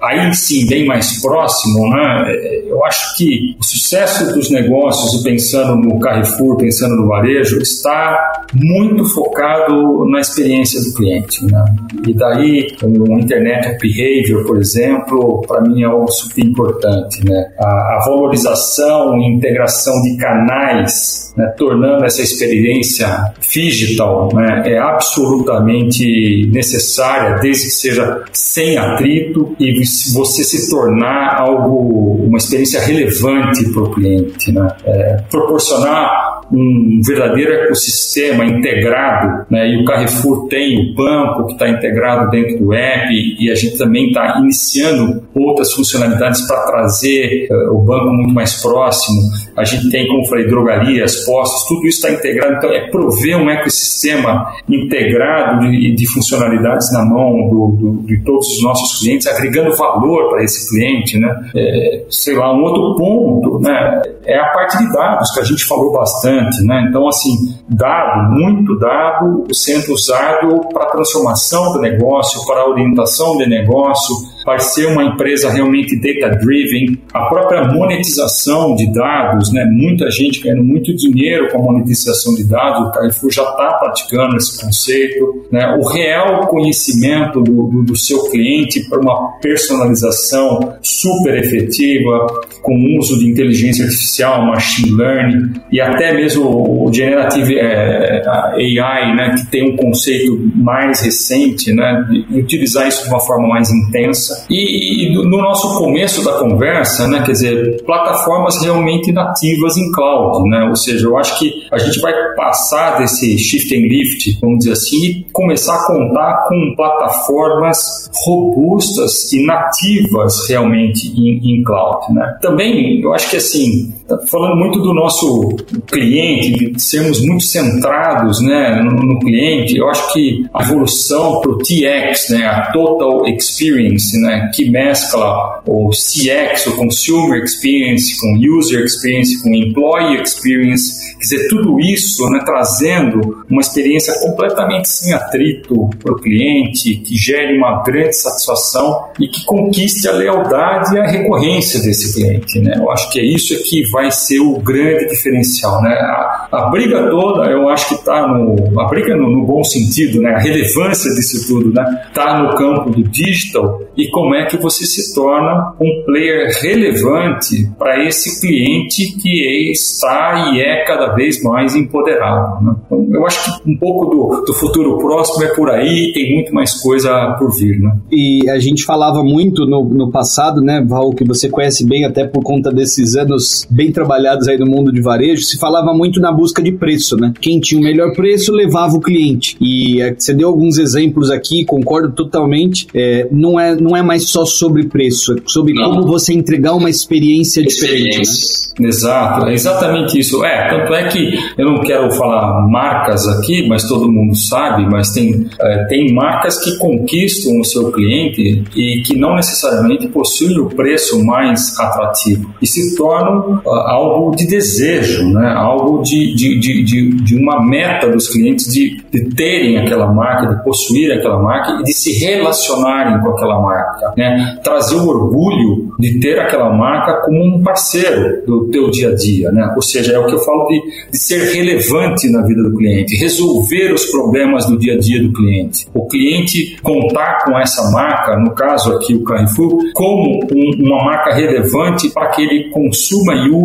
[0.00, 2.32] aí sim bem mais próximo, né,
[2.66, 9.04] eu acho que o sucesso dos negócios, pensando no Carrefour, pensando no varejo, está muito
[9.06, 11.44] focado na experiência do cliente.
[11.44, 11.64] Né?
[12.06, 17.24] E daí, o Internet Behavior, por exemplo, para mim é algo super importante.
[17.24, 17.52] Né?
[17.58, 23.08] A, a valorização e integração de canais, né, tornando essa experiência
[23.40, 29.82] digital, né, é absolutamente necessária, desde que seja sem atrito e
[30.12, 34.68] você se tornar algo, uma experiência relevante para o cliente, né?
[34.84, 39.68] É, proporcionar um verdadeiro ecossistema integrado, né?
[39.70, 43.78] E o Carrefour tem o banco que está integrado dentro do app e a gente
[43.78, 49.20] também está iniciando outras funcionalidades para trazer uh, o banco muito mais próximo.
[49.56, 52.54] A gente tem, como falei, drogarias, postos, tudo isso está integrado.
[52.56, 58.46] Então, é prover um ecossistema integrado de, de funcionalidades na mão do, do, de todos
[58.48, 61.34] os nossos clientes, agregando valor para esse cliente, né?
[61.54, 64.02] É, sei lá, um outro ponto, né?
[64.24, 66.86] É a parte de dados que a gente falou bastante, né?
[66.88, 74.14] Então, assim, dado, muito dado, sendo usado para transformação do negócio, para orientação do negócio,
[74.50, 79.64] vai ser uma empresa realmente data-driven, a própria monetização de dados, né?
[79.64, 84.36] muita gente ganhando muito dinheiro com a monetização de dados, o Carrefour já está praticando
[84.36, 85.78] esse conceito, né?
[85.80, 92.26] o real conhecimento do, do, do seu cliente para uma personalização super efetiva,
[92.60, 99.34] com uso de inteligência artificial, machine learning e até mesmo o generative é, AI, né?
[99.38, 102.04] que tem um conceito mais recente, né?
[102.10, 107.06] de utilizar isso de uma forma mais intensa e, e, no nosso começo da conversa,
[107.08, 110.66] né, quer dizer, plataformas realmente nativas em cloud, né?
[110.68, 114.72] Ou seja, eu acho que a gente vai passar desse shift and lift, vamos dizer
[114.72, 122.38] assim, e começar a contar com plataformas robustas e nativas realmente em, em cloud, né?
[122.40, 123.92] Também, eu acho que assim,
[124.26, 125.56] falando muito do nosso
[125.86, 131.50] cliente, de sermos muito centrados, né, no, no cliente, eu acho que a evolução para
[131.52, 138.38] o TX, né, a Total Experience, né, que mescla o CX, o Consumer Experience, com
[138.58, 145.12] User Experience, com Employee Experience, quer dizer, tudo isso né, trazendo uma experiência completamente sem
[145.12, 150.98] atrito para o cliente, que gere uma grande satisfação e que conquiste a lealdade e
[150.98, 152.58] a recorrência desse cliente.
[152.60, 152.74] Né?
[152.76, 155.82] Eu acho que é isso que vai ser o grande diferencial.
[155.82, 155.90] Né?
[155.90, 158.80] A, a briga toda, eu acho que está no.
[158.80, 160.34] A briga no, no, bom sentido, né?
[160.34, 161.70] a relevância disso tudo,
[162.06, 162.42] está né?
[162.42, 168.04] No campo do digital e como é que você se torna um player relevante para
[168.06, 172.64] esse cliente que está e é cada vez mais empoderado.
[172.64, 172.74] Né?
[172.86, 176.54] Então, eu acho que um pouco do, do futuro próximo é por aí, tem muito
[176.54, 177.80] mais coisa por vir.
[177.80, 177.96] Né?
[178.10, 182.26] E a gente falava muito no, no passado, né, Val, que você conhece bem até
[182.26, 186.32] por conta desses anos bem trabalhados aí no mundo de varejo, se falava muito na
[186.32, 187.32] busca de preço, né?
[187.40, 189.56] Quem tinha o melhor preço levava o cliente.
[189.60, 192.86] E é, você deu alguns exemplos aqui, concordo totalmente.
[192.94, 195.90] É, não, é, não é mais só sobre preço, é sobre não.
[195.90, 198.20] como você entregar uma experiência, experiência.
[198.20, 198.80] diferente.
[198.80, 198.88] Né?
[198.88, 200.44] Exato, é exatamente isso.
[200.44, 205.10] É, tanto é que eu não quero falar marcas aqui, mas todo mundo sabe, mas
[205.12, 210.66] tem, é, tem marcas que conquistam o seu cliente e que não necessariamente possuem o
[210.66, 215.52] preço mais atrativo e se tornam uh, algo de desejo, né?
[215.56, 220.64] algo de, de, de, de, uma meta dos clientes de, de terem aquela marca, de
[220.64, 224.12] possuir aquela marca e de se relacionarem com aquela marca.
[224.16, 224.58] Né?
[224.62, 229.50] Trazer o orgulho de ter aquela marca como um parceiro do teu dia a dia.
[229.50, 229.72] Né?
[229.74, 233.16] Ou seja, é o que eu falo de, de ser relevante na vida do cliente,
[233.16, 235.86] resolver os problemas do dia a dia do cliente.
[235.94, 241.34] O cliente contar com essa marca, no caso aqui o Carrefour, como um, uma marca
[241.34, 243.59] relevante para que ele consuma e use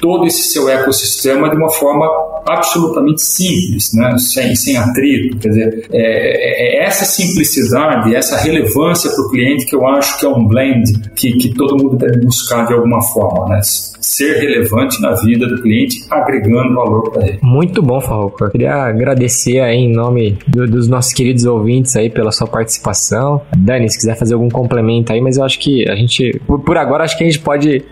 [0.00, 2.06] todo esse seu ecossistema de uma forma
[2.48, 4.16] absolutamente simples, né?
[4.18, 5.38] sem, sem atrito.
[5.38, 10.26] Quer dizer, é, é essa simplicidade, essa relevância para o cliente que eu acho que
[10.26, 13.48] é um blend que, que todo mundo deve buscar de alguma forma.
[13.48, 13.60] Né?
[14.08, 17.38] ser relevante na vida do cliente, agregando valor para ele.
[17.42, 18.44] Muito bom, Farroco.
[18.44, 23.42] Eu queria agradecer aí em nome do, dos nossos queridos ouvintes aí pela sua participação.
[23.56, 26.76] Dani, se quiser fazer algum complemento aí, mas eu acho que a gente, por, por
[26.76, 27.84] agora, acho que a gente pode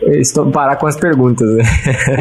[0.52, 1.35] parar com as perguntas.
[1.44, 1.64] Né?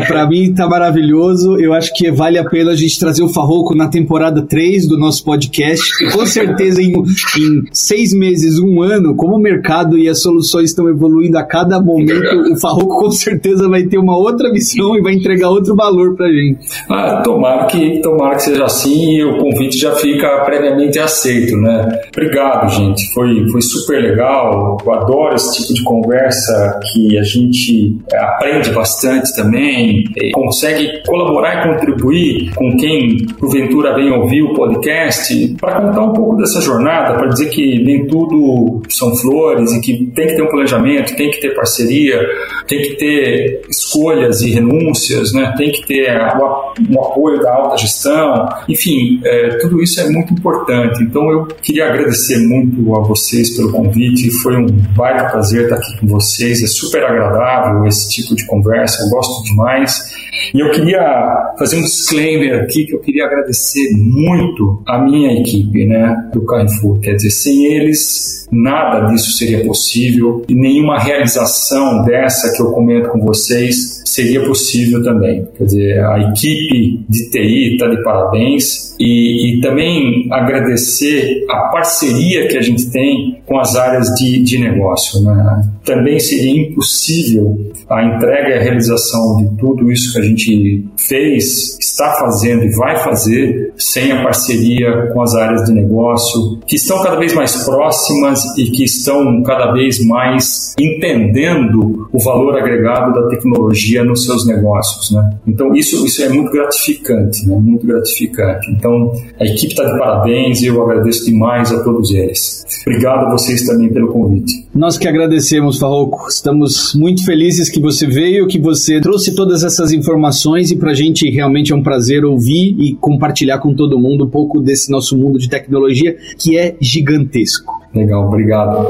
[0.08, 1.58] para mim tá maravilhoso.
[1.58, 4.98] Eu acho que vale a pena a gente trazer o Farroco na temporada 3 do
[4.98, 5.84] nosso podcast.
[6.12, 10.90] Com certeza, em, em seis meses, um ano, como o mercado e as soluções estão
[10.90, 15.14] evoluindo a cada momento, o Farroco com certeza vai ter uma outra missão e vai
[15.14, 16.60] entregar outro valor pra gente.
[16.90, 21.88] Ah, tomara que, tomara que seja assim e o convite já fica previamente aceito, né?
[22.10, 23.14] Obrigado, gente.
[23.14, 24.78] Foi, foi super legal.
[24.86, 29.05] Eu adoro esse tipo de conversa que a gente é, aprende bastante
[29.36, 30.04] também,
[30.34, 36.38] consegue colaborar e contribuir com quem porventura vem ouvir o podcast para contar um pouco
[36.38, 40.48] dessa jornada, para dizer que nem tudo são flores e que tem que ter um
[40.48, 42.20] planejamento, tem que ter parceria,
[42.68, 45.54] tem que ter escolhas e renúncias, né?
[45.58, 51.04] tem que ter o, apoio da alta gestão, enfim, é, tudo isso é muito importante.
[51.04, 56.00] Então eu queria agradecer muito a vocês pelo convite, foi um baita prazer estar aqui
[56.00, 60.14] com vocês, é super agradável esse tipo de conversa, eu gosto demais.
[60.54, 65.86] E eu queria fazer um disclaimer aqui que eu queria agradecer muito a minha equipe,
[65.86, 67.00] né, do Carrefour.
[67.00, 73.10] Quer dizer, sem eles nada disso seria possível e nenhuma realização dessa que eu comento
[73.10, 75.48] com vocês seria possível também.
[75.58, 82.48] Quer dizer, a equipe de TI está de parabéns e, e, também agradecer a parceria
[82.48, 85.22] que a gente tem com as áreas de, de negócio.
[85.22, 85.62] Né?
[85.84, 87.58] Também seria impossível
[87.90, 92.70] a entrega e a realização de tudo isso que a gente fez, está fazendo e
[92.76, 97.64] vai fazer sem a parceria com as áreas de negócio, que estão cada vez mais
[97.64, 104.46] próximas e que estão cada vez mais entendendo o valor agregado da tecnologia nos seus
[104.46, 105.12] negócios.
[105.12, 105.38] Né?
[105.48, 107.56] Então, isso, isso é muito gratificante, né?
[107.56, 108.72] muito gratificante.
[108.72, 112.66] Então, a equipe está de parabéns e eu agradeço demais a todos eles.
[112.86, 114.68] Obrigado a vocês também pelo convite.
[114.74, 116.28] Nós que agradecemos, Farroco.
[116.28, 120.94] Estamos muito felizes que você veio, que você trouxe todas essas informações e para a
[120.94, 125.18] gente realmente é um prazer ouvir e compartilhar com todo mundo um pouco desse nosso
[125.18, 127.74] mundo de tecnologia que é gigantesco.
[127.94, 128.88] Legal, obrigado.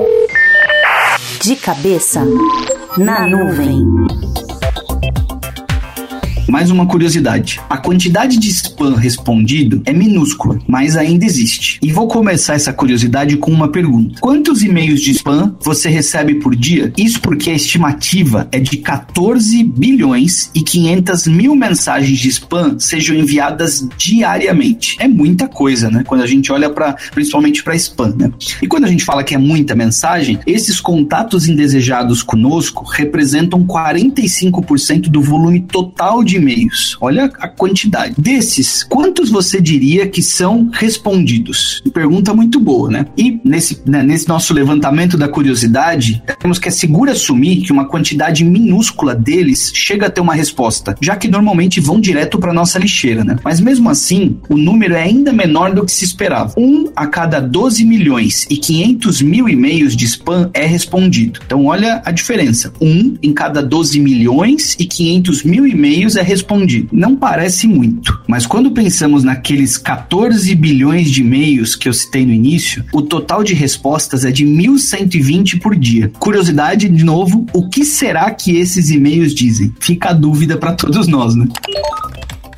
[1.44, 2.26] De cabeça
[2.98, 3.84] na nuvem.
[6.48, 11.80] Mais uma curiosidade: a quantidade de spam respondido é minúscula, mas ainda existe.
[11.82, 16.56] E vou começar essa curiosidade com uma pergunta: quantos e-mails de spam você recebe por
[16.56, 16.94] dia?
[16.98, 23.16] Isso porque a estimativa é de 14 bilhões e 500 mil mensagens de spam sejam
[23.16, 24.98] enviadas diariamente.
[25.00, 26.04] É muita coisa, né?
[26.06, 28.32] Quando a gente olha para principalmente para spam, né?
[28.62, 35.10] E quando a gente fala que é muita mensagem, esses contatos indesejados conosco representam 45%
[35.10, 36.98] do volume total de e-mails.
[37.00, 38.16] Olha a quantidade.
[38.18, 41.82] Desses, quantos você diria que são respondidos?
[41.94, 43.06] Pergunta muito boa, né?
[43.18, 47.86] E nesse, né, nesse nosso levantamento da curiosidade, temos que é seguro assumir que uma
[47.86, 52.80] quantidade minúscula deles chega a ter uma resposta, já que normalmente vão direto para nossa
[52.80, 53.38] lixeira, né?
[53.44, 56.54] Mas mesmo assim, o número é ainda menor do que se esperava.
[56.58, 61.40] Um a cada 12 milhões e 500 mil e-mails de spam é respondido.
[61.46, 62.74] Então, olha a diferença.
[62.82, 66.90] Um em cada 12 milhões e 500 mil e-mails é respondido.
[66.92, 72.34] Não parece muito, mas quando pensamos naqueles 14 bilhões de e-mails que eu citei no
[72.34, 76.12] início, o total de respostas é de 1.120 por dia.
[76.20, 79.74] Curiosidade, de novo, o que será que esses e-mails dizem?
[79.80, 81.48] Fica a dúvida para todos nós, né?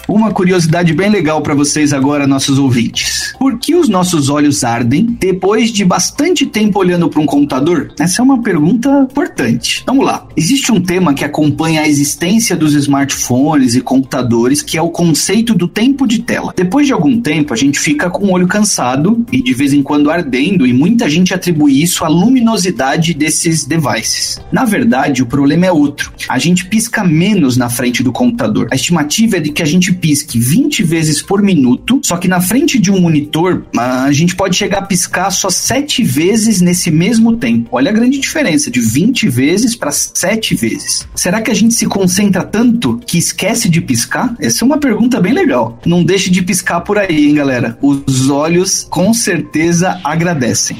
[0.07, 3.27] Uma curiosidade bem legal para vocês agora, nossos ouvintes.
[3.48, 7.93] Por que os nossos olhos ardem depois de bastante tempo olhando para um computador?
[7.98, 9.84] Essa é uma pergunta importante.
[9.88, 10.28] Vamos lá.
[10.36, 15.54] Existe um tema que acompanha a existência dos smartphones e computadores, que é o conceito
[15.54, 16.54] do tempo de tela.
[16.58, 19.82] Depois de algum tempo, a gente fica com o olho cansado e de vez em
[19.82, 24.41] quando ardendo, e muita gente atribui isso à luminosidade desses devices.
[24.52, 26.12] Na verdade, o problema é outro.
[26.28, 28.68] A gente pisca menos na frente do computador.
[28.74, 32.41] A estimativa é de que a gente pisque 20 vezes por minuto, só que na
[32.41, 33.37] frente de um monitor
[33.78, 37.70] a gente pode chegar a piscar só 7 vezes nesse mesmo tempo.
[37.72, 41.08] Olha a grande diferença de 20 vezes para 7 vezes.
[41.16, 44.36] Será que a gente se concentra tanto que esquece de piscar?
[44.40, 45.80] Essa é uma pergunta bem legal.
[45.86, 47.78] Não deixe de piscar por aí, hein, galera.
[47.82, 50.78] Os olhos com certeza agradecem.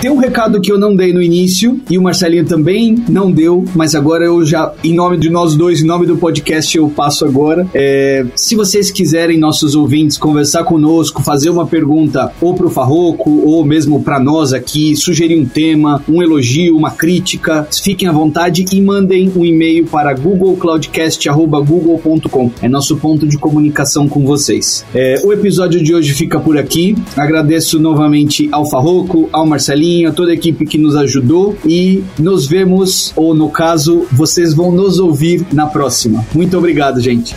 [0.00, 3.64] Tem um recado que eu não dei no início e o Marcelinho também não deu,
[3.74, 7.24] mas agora eu já, em nome de nós dois, em nome do podcast, eu passo
[7.24, 7.66] agora.
[7.72, 13.64] É, se vocês quiserem, nossos ouvintes, conversar conosco, fazer uma pergunta ou pro Farroco ou
[13.64, 18.82] mesmo para nós aqui, sugerir um tema, um elogio, uma crítica, fiquem à vontade e
[18.82, 22.50] mandem um e-mail para googlecloudcast.google.com.
[22.60, 24.84] É nosso ponto de comunicação com vocês.
[24.94, 26.94] É, o episódio de hoje fica por aqui.
[27.16, 32.02] Agradeço novamente ao Farroco, ao Marcelinho Marcelinho, a toda a equipe que nos ajudou e
[32.18, 36.26] nos vemos, ou no caso, vocês vão nos ouvir na próxima.
[36.34, 37.34] Muito obrigado, gente.